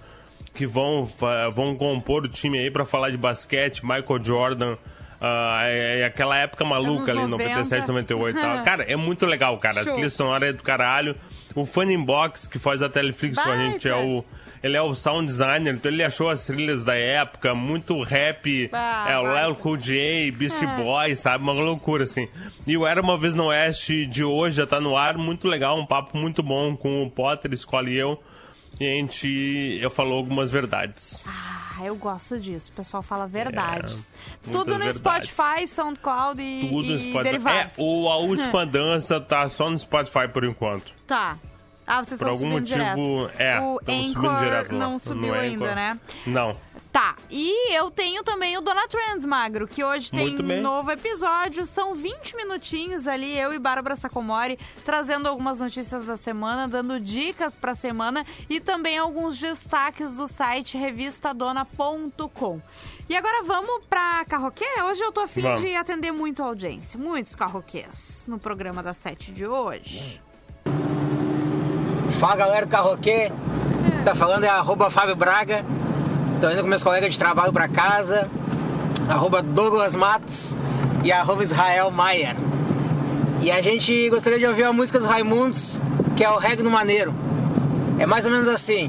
que 0.53 0.67
vão, 0.67 1.09
vão 1.55 1.75
compor 1.75 2.25
o 2.25 2.29
time 2.29 2.59
aí 2.59 2.71
pra 2.71 2.85
falar 2.85 3.09
de 3.09 3.17
basquete, 3.17 3.83
Michael 3.83 4.23
Jordan. 4.23 4.77
Ah, 5.23 5.61
é, 5.67 6.01
é 6.01 6.05
aquela 6.05 6.37
época 6.37 6.65
maluca 6.65 7.13
ali, 7.13 7.21
Anos 7.21 7.31
97, 7.39 7.87
90. 7.87 8.15
98 8.15 8.39
e 8.39 8.41
tal. 8.41 8.63
Cara, 8.65 8.83
é 8.85 8.97
muito 8.97 9.25
legal, 9.25 9.57
cara. 9.59 9.81
A 9.81 9.85
Show. 9.85 9.93
trilha 9.95 10.11
sonora 10.11 10.49
é 10.49 10.53
do 10.53 10.63
caralho. 10.63 11.15
O 11.55 11.65
Funny 11.65 11.97
Box, 11.97 12.49
que 12.49 12.59
faz 12.59 12.83
a 12.83 12.89
Teleflix 12.89 13.37
com 13.37 13.43
a 13.49 13.55
Baita. 13.55 13.63
gente, 13.73 13.89
é 13.89 13.95
o. 13.95 14.25
Ele 14.63 14.77
é 14.77 14.81
o 14.83 14.95
sound 14.95 15.27
designer, 15.27 15.75
então 15.75 15.91
ele 15.91 16.05
achou 16.05 16.31
as 16.31 16.47
trilhas 16.47 16.85
da 16.85 16.95
época, 16.95 17.53
muito 17.53 18.01
rap, 18.03 18.71
Ah, 18.73 19.07
é 19.11 19.19
o 19.19 19.23
baita. 19.25 19.41
Lel 19.41 19.55
Cool 19.57 19.77
J, 19.77 20.31
Beastie 20.31 20.65
É. 20.65 20.77
Boys, 20.77 21.19
sabe? 21.19 21.43
Uma 21.43 21.53
loucura, 21.53 22.05
assim. 22.05 22.29
E 22.65 22.77
o 22.77 22.87
Era 22.87 23.01
Uma 23.03 23.19
Vez 23.19 23.35
no 23.35 23.47
Oeste 23.47 24.07
de 24.07 24.23
hoje 24.23 24.59
já 24.59 24.67
tá 24.67 24.81
no 24.81 24.97
ar, 24.97 25.19
muito 25.19 25.49
legal, 25.49 25.77
um 25.77 25.85
papo 25.85 26.17
muito 26.17 26.45
bom 26.45 26.77
com 26.77 27.03
o 27.03 27.11
Potter, 27.11 27.53
escolhe 27.53 27.97
eu. 27.97 28.23
E 28.81 28.85
a 28.87 28.91
gente, 28.97 29.79
eu 29.81 29.91
falou 29.91 30.19
algumas 30.19 30.51
verdades. 30.51 31.25
Ah, 31.29 31.85
eu 31.85 31.95
gosto 31.95 32.39
disso. 32.41 32.71
O 32.73 32.75
pessoal 32.75 33.03
fala 33.03 33.27
verdades. 33.27 34.13
É, 34.47 34.51
Tudo 34.51 34.73
no 34.79 34.85
verdades. 34.85 34.97
Spotify, 34.97 35.69
SoundCloud 35.69 36.43
e, 36.43 36.69
Tudo 36.69 36.89
no 36.89 36.95
e 36.95 36.99
Spotify. 36.99 37.19
É, 37.19 37.23
derivados. 37.23 37.75
o 37.79 38.09
A 38.09 38.17
Última 38.19 38.67
Dança 38.67 39.21
tá 39.21 39.49
só 39.49 39.71
no 39.71 39.79
Spotify 39.79 40.27
por 40.33 40.45
enquanto. 40.45 40.93
Tá. 41.07 41.39
Ah, 41.93 42.03
vocês 42.05 42.19
Por 42.19 42.29
estão 42.29 42.29
algum 42.31 42.57
subindo 42.59 42.79
motivo, 42.85 43.29
direto. 43.29 43.41
é, 43.43 43.61
O 43.61 43.79
subindo 43.79 44.19
Anchor 44.19 44.39
direto 44.39 44.75
não 44.75 44.99
subiu 44.99 45.35
ainda, 45.35 45.65
Anchor. 45.67 45.75
né? 45.77 46.01
Não. 46.27 46.57
Tá, 46.93 47.17
e 47.31 47.75
eu 47.75 47.91
tenho 47.91 48.23
também 48.23 48.59
o 48.59 48.61
Dona 48.61 48.87
Trends, 48.87 49.25
Magro, 49.25 49.67
que 49.67 49.83
hoje 49.83 50.11
tem 50.11 50.37
bem. 50.37 50.61
novo 50.61 50.91
episódio. 50.91 51.65
São 51.65 51.95
20 51.95 52.37
minutinhos 52.37 53.07
ali, 53.09 53.35
eu 53.39 53.55
e 53.55 53.59
Bárbara 53.59 53.97
Sacomori, 53.97 54.59
trazendo 54.85 55.27
algumas 55.27 55.59
notícias 55.59 56.05
da 56.05 56.19
semana, 56.19 56.69
dando 56.69 57.01
dicas 57.01 57.57
pra 57.57 57.75
semana 57.75 58.27
e 58.49 58.61
também 58.61 58.99
alguns 58.99 59.39
destaques 59.39 60.15
do 60.17 60.29
site 60.29 60.77
revistadona.com. 60.77 62.61
E 63.09 63.17
agora 63.17 63.43
vamos 63.43 63.85
pra 63.89 64.25
carroquê? 64.27 64.67
Hoje 64.87 65.01
eu 65.03 65.13
tô 65.13 65.21
afim 65.23 65.41
Vamos. 65.41 65.63
de 65.63 65.75
atender 65.75 66.13
muito 66.13 66.43
a 66.43 66.47
audiência, 66.47 66.99
muitos 67.01 67.35
carroquês 67.35 68.25
no 68.29 68.39
programa 68.39 68.83
das 68.83 68.99
7 68.99 69.33
de 69.33 69.47
hoje. 69.47 70.21
Fala 72.23 72.37
galera 72.37 72.67
do 72.67 72.69
Carroquê, 72.69 73.33
que 73.99 74.05
tá 74.05 74.15
falando 74.15 74.45
é 74.45 74.49
arroba 74.49 74.89
Fábio 74.89 75.17
Braga. 75.17 75.65
Tô 76.41 76.49
indo 76.53 76.63
com 76.63 76.69
meus 76.69 76.85
colegas 76.85 77.13
de 77.13 77.19
trabalho 77.19 77.53
pra 77.53 77.67
casa, 77.67 78.31
arroba 79.09 79.43
Douglas 79.43 79.97
Matos 79.97 80.57
e 81.03 81.11
arroba 81.11 81.43
Israel 81.43 81.91
Maia. 81.91 82.37
E 83.41 83.51
a 83.51 83.61
gente 83.61 84.09
gostaria 84.09 84.39
de 84.39 84.47
ouvir 84.47 84.63
a 84.63 84.73
música 84.73 85.01
dos 85.01 85.09
Raimundos, 85.09 85.83
que 86.15 86.23
é 86.23 86.31
o 86.31 86.39
Reggae 86.39 86.63
no 86.63 86.71
Maneiro. 86.71 87.13
É 87.99 88.07
mais 88.07 88.25
ou 88.25 88.31
menos 88.31 88.47
assim. 88.47 88.89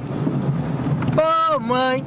Ô 1.18 1.60
mãe, 1.60 2.06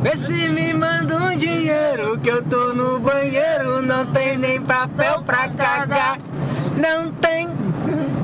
vê 0.00 0.14
se 0.14 0.48
me 0.48 0.72
manda 0.74 1.16
um 1.16 1.36
dinheiro 1.36 2.20
que 2.20 2.30
eu 2.30 2.40
tô 2.40 2.72
no 2.72 3.00
banheiro, 3.00 3.82
não 3.82 4.06
tem 4.06 4.38
nem 4.38 4.60
papel 4.60 5.22
pra 5.22 5.48
cagar. 5.48 6.20
Não 6.76 7.10
tem, 7.10 7.48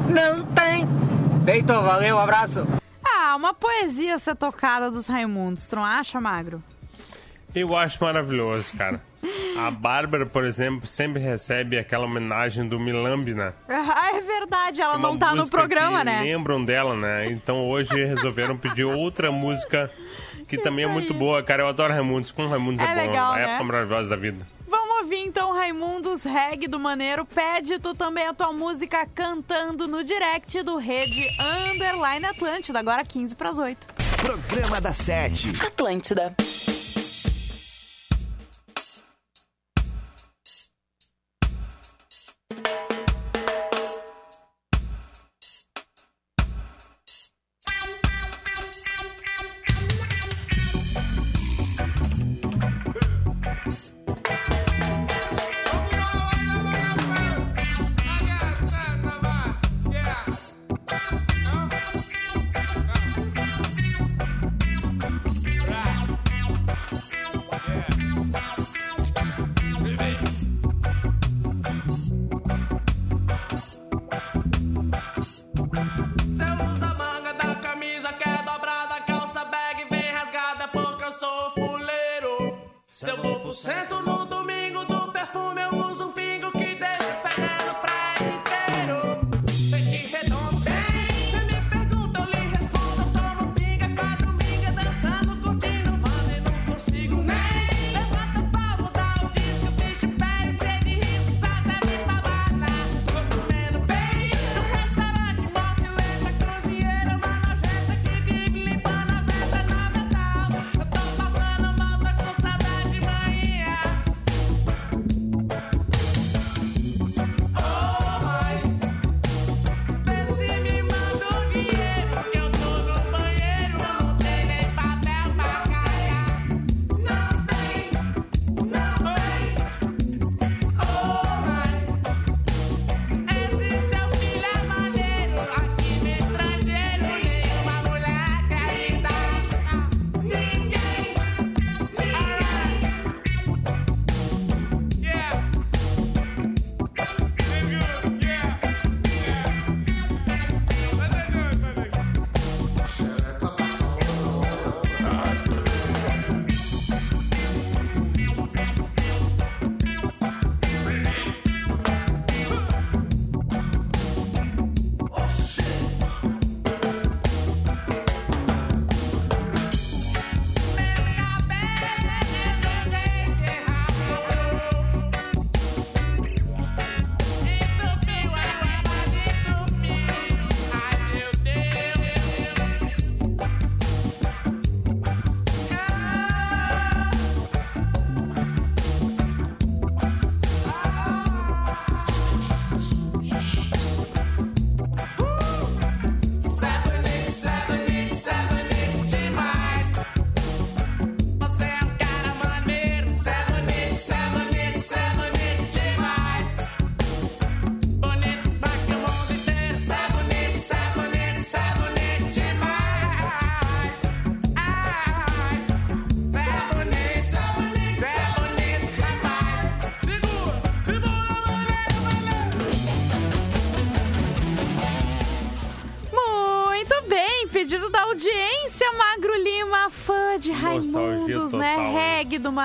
não 0.08 0.44
tem. 0.54 0.87
Feito, 1.50 1.72
valeu, 1.72 2.16
um 2.16 2.18
abraço. 2.18 2.66
Ah, 3.02 3.34
uma 3.34 3.54
poesia 3.54 4.18
ser 4.18 4.36
tocada 4.36 4.90
dos 4.90 5.06
Raimundos, 5.06 5.66
tu 5.66 5.76
não 5.76 5.84
acha, 5.84 6.20
Magro? 6.20 6.62
Eu 7.54 7.74
acho 7.74 8.04
maravilhoso, 8.04 8.76
cara. 8.76 9.00
A 9.58 9.70
Bárbara, 9.70 10.26
por 10.26 10.44
exemplo, 10.44 10.86
sempre 10.86 11.22
recebe 11.22 11.78
aquela 11.78 12.04
homenagem 12.04 12.68
do 12.68 12.78
Milambi, 12.78 13.32
né? 13.32 13.54
Ah, 13.66 14.10
é 14.14 14.20
verdade, 14.20 14.82
ela 14.82 14.98
não 14.98 15.16
tá 15.16 15.34
no 15.34 15.48
programa, 15.48 16.00
que 16.00 16.04
né? 16.04 16.20
Lembram 16.20 16.62
dela, 16.62 16.94
né? 16.94 17.28
Então 17.30 17.66
hoje 17.66 18.04
resolveram 18.04 18.54
pedir 18.54 18.84
outra 18.84 19.32
música 19.32 19.90
que 20.46 20.58
também 20.60 20.84
é 20.84 20.88
muito 20.88 21.14
boa, 21.14 21.42
cara. 21.42 21.62
Eu 21.62 21.68
adoro 21.68 21.94
Raimundos. 21.94 22.30
Com 22.30 22.46
Raimundos 22.46 22.84
é, 22.84 22.90
É 22.90 22.94
bom. 22.94 23.00
legal, 23.00 23.32
a 23.32 23.36
né? 23.36 23.42
época 23.44 23.64
maravilhosa 23.64 24.10
da 24.10 24.16
vida. 24.16 24.46
Então 25.28 25.52
Raimundos 25.52 26.22
Reg 26.22 26.66
do 26.66 26.80
Maneiro. 26.80 27.22
Pede 27.22 27.78
tu 27.78 27.94
também 27.94 28.26
a 28.26 28.32
tua 28.32 28.50
música 28.50 29.06
cantando 29.14 29.86
no 29.86 30.02
direct 30.02 30.62
do 30.62 30.78
Rede 30.78 31.28
Underline 31.70 32.24
Atlântida, 32.24 32.78
agora 32.78 33.04
15 33.04 33.36
para 33.36 33.50
as 33.50 33.58
8. 33.58 33.86
Programa 34.16 34.80
da 34.80 34.94
Sete. 34.94 35.50
Atlântida. 35.60 36.34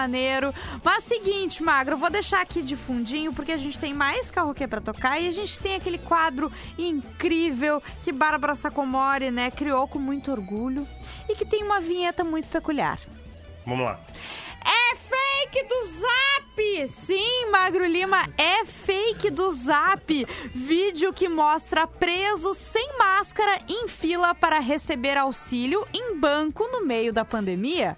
Maneiro. 0.04 0.54
Mas 0.84 1.04
seguinte, 1.06 1.64
Magro, 1.64 1.93
eu 1.95 1.97
vou 1.97 2.10
deixar 2.10 2.41
aqui 2.41 2.62
de 2.62 2.76
fundinho, 2.76 3.34
porque 3.34 3.51
a 3.54 3.58
gente 3.58 3.80
tem 3.80 3.93
mais 3.93 4.30
carroquê 4.30 4.68
pra 4.68 4.82
tocar 4.82 5.20
e 5.20 5.28
a 5.28 5.32
gente 5.32 5.58
tem 5.60 5.76
aquele 5.76 5.97
quadro 5.97 6.51
incrível 6.78 7.82
que 8.01 8.12
Bárbara 8.12 8.54
Sacomori, 8.56 9.32
né, 9.32 9.49
criou 9.49 9.88
com 9.88 9.99
muito 9.99 10.32
orgulho 10.32 10.86
e 11.30 11.36
que 11.36 11.45
tem 11.45 11.64
uma 11.64 11.80
vinheta 11.80 12.24
muito 12.24 12.47
peculiar. 12.49 12.99
Vamos 13.66 13.86
lá. 13.86 13.99
É 14.66 14.95
fake 14.95 15.64
do 15.68 15.86
Zap! 15.99 16.88
Sim, 16.88 17.49
Magro 17.51 17.86
Lima, 17.86 18.24
é 18.38 18.64
fake 18.66 19.30
do 19.30 19.51
Zap. 19.51 20.26
Vídeo 20.54 21.12
que 21.12 21.28
mostra 21.28 21.88
preso 21.88 22.54
sem 22.54 22.97
máscara 22.97 23.60
em 23.68 23.88
fila 23.88 24.36
para 24.36 24.60
receber 24.60 25.18
auxílio 25.18 25.86
em 25.93 26.18
banco 26.18 26.68
no 26.72 26.86
meio 26.86 27.12
da 27.12 27.26
pandemia. 27.26 27.97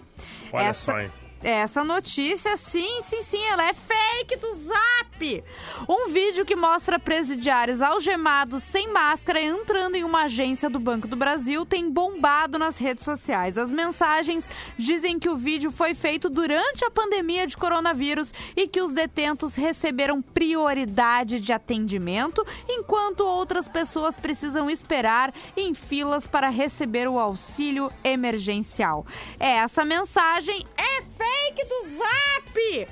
Olha 0.53 0.67
Essa- 0.67 0.91
só, 0.91 0.99
hein? 0.99 1.11
Essa 1.45 1.83
notícia, 1.83 2.57
sim, 2.57 3.03
sim, 3.03 3.21
sim, 3.21 3.43
ela 3.45 3.69
é 3.69 3.71
fake 3.71 4.35
do 4.37 4.51
Zap. 4.55 5.43
Um 5.87 6.09
vídeo 6.09 6.43
que 6.43 6.55
mostra 6.55 6.97
presidiários 6.97 7.83
algemados 7.83 8.63
sem 8.63 8.91
máscara 8.91 9.39
entrando 9.39 9.93
em 9.93 10.03
uma 10.03 10.23
agência 10.23 10.71
do 10.71 10.79
Banco 10.79 11.07
do 11.07 11.15
Brasil 11.15 11.63
tem 11.63 11.87
bombado 11.87 12.57
nas 12.57 12.79
redes 12.79 13.03
sociais. 13.03 13.59
As 13.59 13.71
mensagens 13.71 14.43
dizem 14.75 15.19
que 15.19 15.29
o 15.29 15.37
vídeo 15.37 15.69
foi 15.69 15.93
feito 15.93 16.31
durante 16.31 16.83
a 16.83 16.89
pandemia 16.89 17.45
de 17.45 17.55
coronavírus 17.55 18.33
e 18.55 18.67
que 18.67 18.81
os 18.81 18.91
detentos 18.91 19.53
receberam 19.53 20.23
prioridade 20.23 21.39
de 21.39 21.53
atendimento, 21.53 22.43
enquanto 22.67 23.19
outras 23.19 23.67
pessoas 23.67 24.15
precisam 24.15 24.67
esperar 24.67 25.31
em 25.55 25.75
filas 25.75 26.25
para 26.25 26.49
receber 26.49 27.07
o 27.07 27.19
auxílio 27.19 27.91
emergencial. 28.03 29.05
Essa 29.39 29.85
mensagem 29.85 30.65
é 30.75 31.03
fake 31.03 31.34
do 31.63 31.97
Zap! 31.97 32.87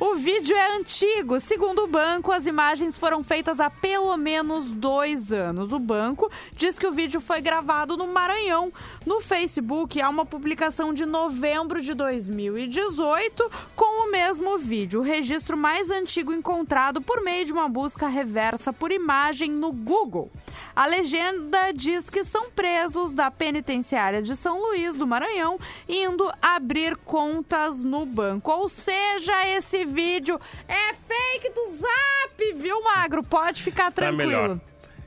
O 0.00 0.16
vídeo 0.16 0.56
é 0.56 0.76
antigo. 0.76 1.38
Segundo 1.38 1.84
o 1.84 1.86
banco, 1.86 2.32
as 2.32 2.46
imagens 2.46 2.96
foram 2.96 3.22
feitas 3.22 3.60
há 3.60 3.70
pelo 3.70 4.16
menos 4.16 4.66
dois 4.66 5.32
anos. 5.32 5.72
O 5.72 5.78
banco 5.78 6.30
diz 6.56 6.78
que 6.78 6.86
o 6.86 6.92
vídeo 6.92 7.20
foi 7.20 7.40
gravado 7.40 7.96
no 7.96 8.06
Maranhão. 8.08 8.72
No 9.04 9.20
Facebook, 9.20 10.00
há 10.00 10.08
uma 10.08 10.26
publicação 10.26 10.92
de 10.92 11.06
novembro 11.06 11.80
de 11.80 11.94
2018 11.94 13.50
com 13.76 14.06
o 14.06 14.10
mesmo 14.10 14.58
vídeo. 14.58 15.00
O 15.00 15.04
registro 15.04 15.56
mais 15.56 15.90
antigo 15.90 16.32
encontrado 16.32 17.00
por 17.00 17.22
meio 17.22 17.44
de 17.44 17.52
uma 17.52 17.68
busca 17.68 18.08
reversa 18.08 18.72
por 18.72 18.90
imagem 18.90 19.50
no 19.50 19.70
Google. 19.70 20.30
A 20.76 20.84
legenda 20.84 21.72
diz 21.72 22.10
que 22.10 22.22
são 22.22 22.50
presos 22.50 23.10
da 23.10 23.30
penitenciária 23.30 24.20
de 24.22 24.36
São 24.36 24.60
Luís 24.60 24.94
do 24.94 25.06
Maranhão 25.06 25.58
indo 25.88 26.30
abrir 26.42 26.94
contas 26.98 27.78
no 27.82 28.04
banco. 28.04 28.50
Ou 28.52 28.68
seja, 28.68 29.48
esse 29.48 29.86
vídeo 29.86 30.38
é 30.68 30.92
fake 30.92 31.50
do 31.54 31.76
Zap, 31.78 32.52
viu, 32.56 32.82
Magro? 32.84 33.22
Pode 33.22 33.62
ficar 33.62 33.84
Tá 33.86 33.92
tranquilo. 33.92 34.28
melhor. 34.30 34.60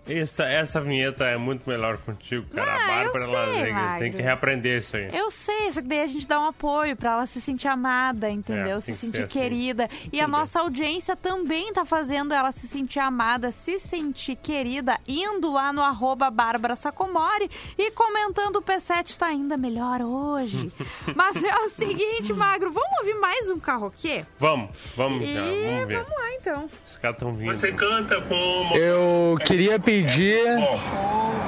Essa, 0.09 0.43
essa 0.45 0.81
vinheta 0.81 1.25
é 1.25 1.37
muito 1.37 1.69
melhor 1.69 1.97
contigo, 1.97 2.45
cara. 2.55 2.71
Ah, 2.71 2.75
a 2.83 2.87
Bárbara 2.87 3.25
sei, 3.25 3.33
ela 3.35 3.63
tem, 3.63 3.73
Magro. 3.73 3.99
tem 3.99 4.11
que 4.11 4.21
reaprender 4.21 4.79
isso 4.79 4.95
aí. 4.97 5.09
Eu 5.13 5.29
sei, 5.31 5.71
só 5.71 5.81
que 5.81 5.87
daí 5.87 6.01
a 6.01 6.07
gente 6.07 6.27
dá 6.27 6.39
um 6.39 6.45
apoio 6.47 6.95
pra 6.95 7.11
ela 7.13 7.25
se 7.25 7.41
sentir 7.41 7.67
amada, 7.67 8.29
entendeu? 8.29 8.77
É, 8.77 8.79
se 8.81 8.91
que 8.93 8.97
sentir 8.97 9.23
assim. 9.23 9.39
querida. 9.39 9.89
E 10.11 10.19
a 10.19 10.27
nossa 10.27 10.59
audiência 10.61 11.15
também 11.15 11.71
tá 11.73 11.85
fazendo 11.85 12.33
ela 12.33 12.51
se 12.51 12.67
sentir 12.67 12.99
amada, 12.99 13.51
se 13.51 13.79
sentir 13.79 14.35
querida, 14.35 14.97
indo 15.07 15.51
lá 15.51 15.71
no 15.73 15.81
arroba 15.81 16.29
Bárbara 16.29 16.75
Sacomori 16.75 17.49
e 17.77 17.91
comentando 17.91 18.57
o 18.57 18.61
P7 18.61 19.17
tá 19.17 19.27
ainda 19.27 19.57
melhor 19.57 20.01
hoje. 20.01 20.71
Mas 21.15 21.41
é 21.43 21.55
o 21.65 21.69
seguinte, 21.69 22.33
Magro, 22.33 22.71
vamos 22.71 22.89
ouvir 22.99 23.15
mais 23.15 23.49
um 23.49 23.59
carroquê? 23.59 24.25
Vamos, 24.39 24.69
vamos, 24.95 25.27
E 25.27 25.33
cara, 25.33 25.45
vamos 25.45 25.87
ver. 25.87 25.97
vamos 25.97 26.17
lá 26.17 26.33
então. 26.33 26.69
Os 26.87 26.95
caras 26.97 27.15
estão 27.17 27.35
vindo. 27.35 27.53
Você 27.53 27.71
canta 27.71 28.21
com 28.21 28.71
Eu 28.75 29.35
queria 29.45 29.79
pedir, 29.79 29.98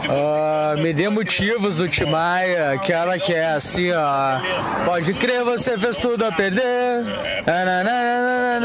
ah, 0.09 0.75
me 0.77 0.93
dê 0.93 1.09
motivos 1.09 1.77
do 1.77 1.87
Timaya, 1.87 2.71
aquela 2.71 3.19
que 3.19 3.33
é 3.33 3.51
assim, 3.53 3.91
ó. 3.91 4.39
Pode 4.85 5.13
crer, 5.13 5.43
você 5.43 5.77
fez 5.77 5.97
tudo 5.97 6.25
a 6.25 6.31
perder. 6.31 7.03
Nananana, 7.45 8.59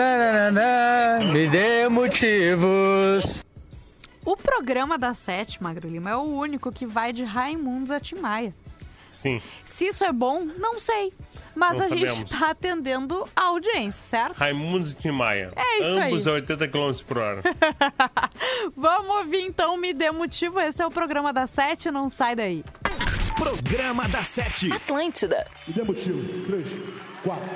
Me 1.32 1.46
dê 1.48 1.88
motivos. 1.88 3.44
O 4.24 4.36
programa 4.36 4.98
da 4.98 5.14
Sete, 5.14 5.62
Magro 5.62 5.88
Lima, 5.88 6.10
é 6.10 6.16
o 6.16 6.22
único 6.22 6.72
que 6.72 6.84
vai 6.84 7.12
de 7.12 7.22
Raimundos 7.22 7.90
a 7.90 8.00
Timaya. 8.00 8.52
Sim. 9.10 9.40
Se 9.66 9.86
isso 9.86 10.04
é 10.04 10.12
bom, 10.12 10.44
não 10.58 10.80
sei. 10.80 11.12
Mas 11.56 11.72
Não 11.78 11.86
a 11.86 11.88
sabemos. 11.88 12.14
gente 12.16 12.32
está 12.34 12.50
atendendo 12.50 13.26
a 13.34 13.44
audiência, 13.44 14.02
certo? 14.04 14.36
Raimundo 14.36 14.90
e 14.90 14.94
Tim 14.94 15.10
Maia. 15.10 15.50
É 15.56 15.78
isso 15.82 15.98
Ambos 16.00 16.26
aí. 16.26 16.32
a 16.32 16.36
80 16.36 16.68
km 16.68 16.92
por 17.06 17.18
hora. 17.18 17.42
Vamos 18.76 19.16
ouvir 19.16 19.40
então 19.40 19.76
Me 19.78 19.94
Dê 19.94 20.10
Motivo. 20.10 20.60
Esse 20.60 20.82
é 20.82 20.86
o 20.86 20.90
programa 20.90 21.32
da 21.32 21.46
Sete, 21.46 21.90
não 21.90 22.10
sai 22.10 22.36
daí. 22.36 22.62
Programa 23.38 24.06
da 24.08 24.22
Sete. 24.22 24.70
Atlântida. 24.70 25.46
Me 25.66 25.72
Dê 25.74 25.82
Motivo. 25.82 26.46
Três, 26.46 26.68
quatro. 27.22 27.48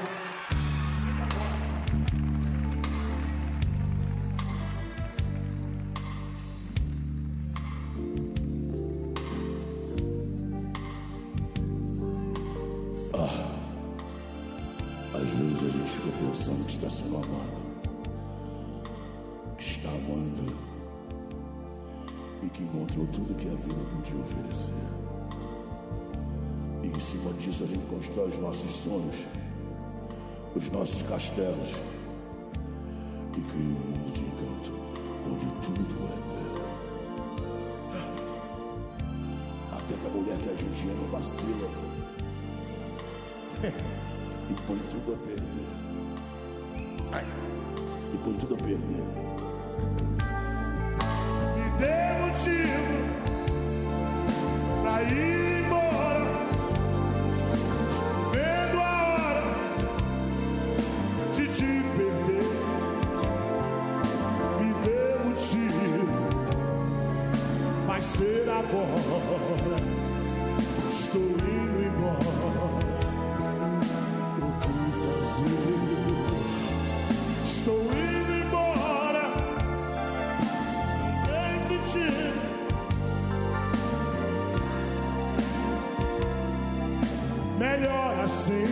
agora 88.01 88.26
sim, 88.28 88.64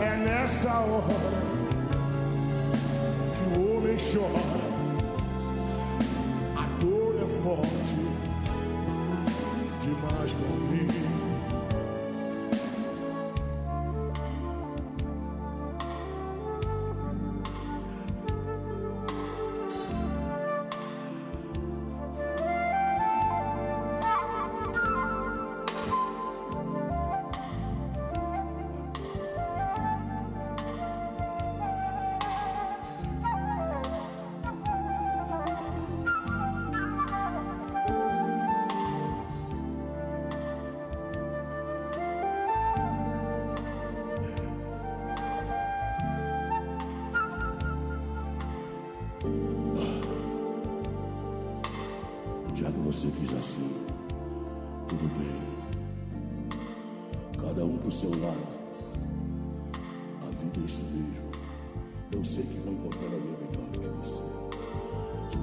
é 0.00 0.16
nessa 0.16 0.80
hora 0.80 1.02
que 3.34 3.58
o 3.58 3.76
homem 3.76 3.96
chora. 3.96 4.68
A 6.56 6.66
dor 6.80 7.16
é 7.16 7.42
forte 7.42 7.96
demais 9.80 10.32
para 10.32 10.48
mim. 10.70 11.17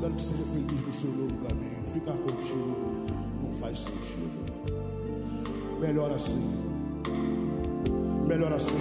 quero 0.06 0.16
que 0.16 0.22
seja 0.22 0.44
feliz 0.44 0.86
no 0.86 0.94
seu 0.94 1.10
novo 1.10 1.36
caminho. 1.48 1.84
Ficar 1.92 2.14
contigo 2.14 3.06
não 3.42 3.54
faz 3.54 3.80
sentido. 3.80 4.30
Melhor 5.80 6.12
assim. 6.12 6.52
Melhor 8.28 8.54
assim. 8.54 8.78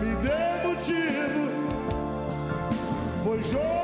Me 0.00 0.16
dê 0.16 0.68
motivo. 0.68 1.46
Foi 3.24 3.42
jogo. 3.42 3.75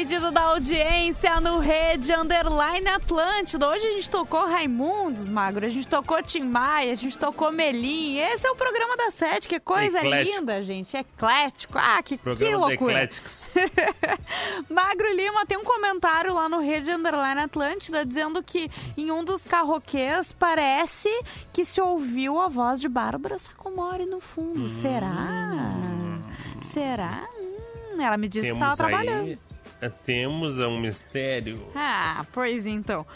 Pedido 0.00 0.30
da 0.30 0.44
audiência 0.44 1.42
no 1.42 1.58
Rede 1.58 2.10
Underline 2.10 2.88
Atlântida. 2.88 3.68
Hoje 3.68 3.86
a 3.86 3.92
gente 3.92 4.08
tocou 4.08 4.46
Raimundos, 4.46 5.28
Magro. 5.28 5.66
A 5.66 5.68
gente 5.68 5.86
tocou 5.86 6.22
Tim 6.22 6.44
Maia, 6.44 6.94
a 6.94 6.94
gente 6.94 7.18
tocou 7.18 7.52
Melim. 7.52 8.16
Esse 8.16 8.46
é 8.46 8.50
o 8.50 8.56
programa 8.56 8.96
da 8.96 9.10
Sete. 9.10 9.46
Que 9.46 9.60
coisa 9.60 9.98
Eclético. 9.98 10.38
linda, 10.38 10.62
gente. 10.62 10.96
Eclético. 10.96 11.76
Ah, 11.76 12.02
que, 12.02 12.16
que 12.16 12.54
loucura. 12.54 12.92
ecléticos. 12.92 13.50
Magro 14.70 15.14
Lima 15.14 15.44
tem 15.44 15.58
um 15.58 15.64
comentário 15.64 16.32
lá 16.32 16.48
no 16.48 16.60
Rede 16.60 16.90
Underline 16.90 17.42
Atlântida 17.42 18.06
dizendo 18.06 18.42
que 18.42 18.70
em 18.96 19.10
um 19.10 19.22
dos 19.22 19.46
carroquês 19.46 20.32
parece 20.32 21.10
que 21.52 21.62
se 21.62 21.78
ouviu 21.78 22.40
a 22.40 22.48
voz 22.48 22.80
de 22.80 22.88
Bárbara 22.88 23.38
Sacomori 23.38 24.06
no 24.06 24.18
fundo. 24.18 24.66
Será? 24.66 25.76
Será? 26.62 27.28
Hum, 27.38 28.00
ela 28.00 28.16
me 28.16 28.28
disse 28.30 28.46
que 28.48 28.54
estava 28.54 28.76
trabalhando. 28.78 29.26
aí, 29.26 29.49
temos 29.88 30.58
um 30.58 30.78
mistério. 30.78 31.66
Ah, 31.74 32.26
pois 32.32 32.66
então. 32.66 33.06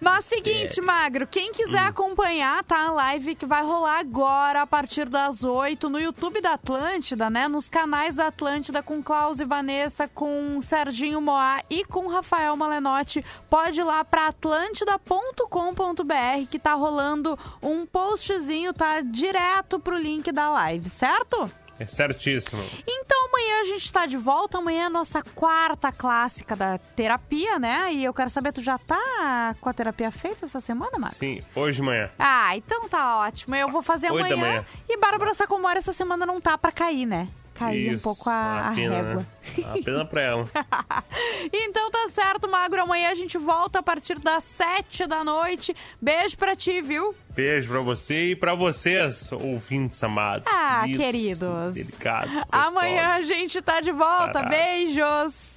Mas 0.00 0.24
seguinte, 0.24 0.80
Magro, 0.80 1.26
quem 1.26 1.52
quiser 1.52 1.86
acompanhar, 1.86 2.62
tá? 2.64 2.86
A 2.86 2.92
live 2.92 3.34
que 3.34 3.46
vai 3.46 3.64
rolar 3.64 3.98
agora, 3.98 4.62
a 4.62 4.66
partir 4.66 5.08
das 5.08 5.42
8, 5.42 5.88
no 5.88 5.98
YouTube 5.98 6.40
da 6.40 6.52
Atlântida, 6.52 7.28
né? 7.28 7.48
Nos 7.48 7.68
canais 7.68 8.14
da 8.14 8.28
Atlântida, 8.28 8.82
com 8.82 9.02
Klaus 9.02 9.40
e 9.40 9.44
Vanessa, 9.44 10.06
com 10.06 10.60
Serginho 10.62 11.20
Moá 11.20 11.62
e 11.68 11.84
com 11.84 12.06
Rafael 12.06 12.56
Malenotti. 12.56 13.24
Pode 13.48 13.80
ir 13.80 13.84
lá 13.84 14.04
pra 14.04 14.28
atlântida.com.br 14.28 16.46
que 16.50 16.58
tá 16.58 16.74
rolando 16.74 17.38
um 17.62 17.86
postzinho, 17.86 18.72
tá? 18.72 19.00
Direto 19.00 19.80
pro 19.80 19.96
link 19.96 20.30
da 20.30 20.50
live, 20.50 20.88
certo? 20.88 21.50
É 21.82 21.86
certíssimo. 21.86 22.62
Então 22.86 23.26
amanhã 23.28 23.60
a 23.62 23.64
gente 23.64 23.92
tá 23.92 24.06
de 24.06 24.16
volta. 24.16 24.58
Amanhã 24.58 24.82
é 24.82 24.86
a 24.86 24.90
nossa 24.90 25.22
quarta 25.34 25.90
clássica 25.90 26.54
da 26.54 26.78
terapia, 26.78 27.58
né? 27.58 27.92
E 27.92 28.04
eu 28.04 28.14
quero 28.14 28.30
saber, 28.30 28.52
tu 28.52 28.60
já 28.60 28.78
tá 28.78 29.54
com 29.60 29.68
a 29.68 29.72
terapia 29.72 30.10
feita 30.10 30.46
essa 30.46 30.60
semana, 30.60 30.98
Marcos? 30.98 31.18
Sim, 31.18 31.40
hoje 31.54 31.76
de 31.76 31.82
manhã. 31.82 32.10
Ah, 32.18 32.56
então 32.56 32.88
tá 32.88 33.18
ótimo. 33.18 33.54
Eu 33.56 33.68
vou 33.68 33.82
fazer 33.82 34.10
Oito 34.12 34.28
da 34.28 34.34
amanhã. 34.34 34.50
manhã. 34.52 34.66
E 34.88 34.96
Bárbara 34.96 35.34
Sacomori 35.34 35.78
essa 35.78 35.92
semana 35.92 36.24
não 36.26 36.40
tá 36.40 36.56
pra 36.56 36.70
cair, 36.72 37.06
né? 37.06 37.28
Cair 37.54 37.90
um 37.90 37.92
Isso, 37.94 38.02
pouco 38.02 38.28
a, 38.30 38.70
a 38.70 38.74
pena, 38.74 38.96
régua. 38.96 39.14
Né? 39.14 39.26
Uma 39.58 39.82
pena 39.82 40.04
pra 40.04 40.22
ela. 40.22 40.46
Então 41.52 41.90
tá 41.90 42.08
certo, 42.08 42.48
Magro. 42.48 42.80
Amanhã 42.82 43.10
a 43.10 43.14
gente 43.14 43.36
volta 43.36 43.80
a 43.80 43.82
partir 43.82 44.18
das 44.18 44.44
sete 44.44 45.06
da 45.06 45.24
noite. 45.24 45.74
Beijo 46.00 46.36
pra 46.36 46.54
ti, 46.54 46.80
viu? 46.80 47.14
Beijo 47.30 47.68
pra 47.68 47.80
você 47.80 48.30
e 48.30 48.36
pra 48.36 48.54
vocês, 48.54 49.30
ouvintes 49.32 50.02
amados. 50.04 50.44
Ah, 50.46 50.82
queridos, 50.84 51.00
queridos. 51.04 51.74
Delicados. 51.74 52.32
Amanhã 52.50 53.08
a 53.14 53.22
gente 53.22 53.60
tá 53.60 53.80
de 53.80 53.90
volta. 53.90 54.42
Beijos. 54.44 55.52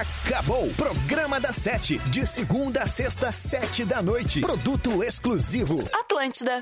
Acabou! 0.00 0.72
Programa 0.74 1.40
da 1.40 1.52
Sete, 1.52 1.98
de 1.98 2.26
segunda 2.26 2.82
a 2.82 2.86
sexta, 2.86 3.30
sete 3.32 3.84
da 3.84 4.00
noite. 4.00 4.40
Produto 4.40 5.02
exclusivo. 5.02 5.84
Atlântida. 5.92 6.60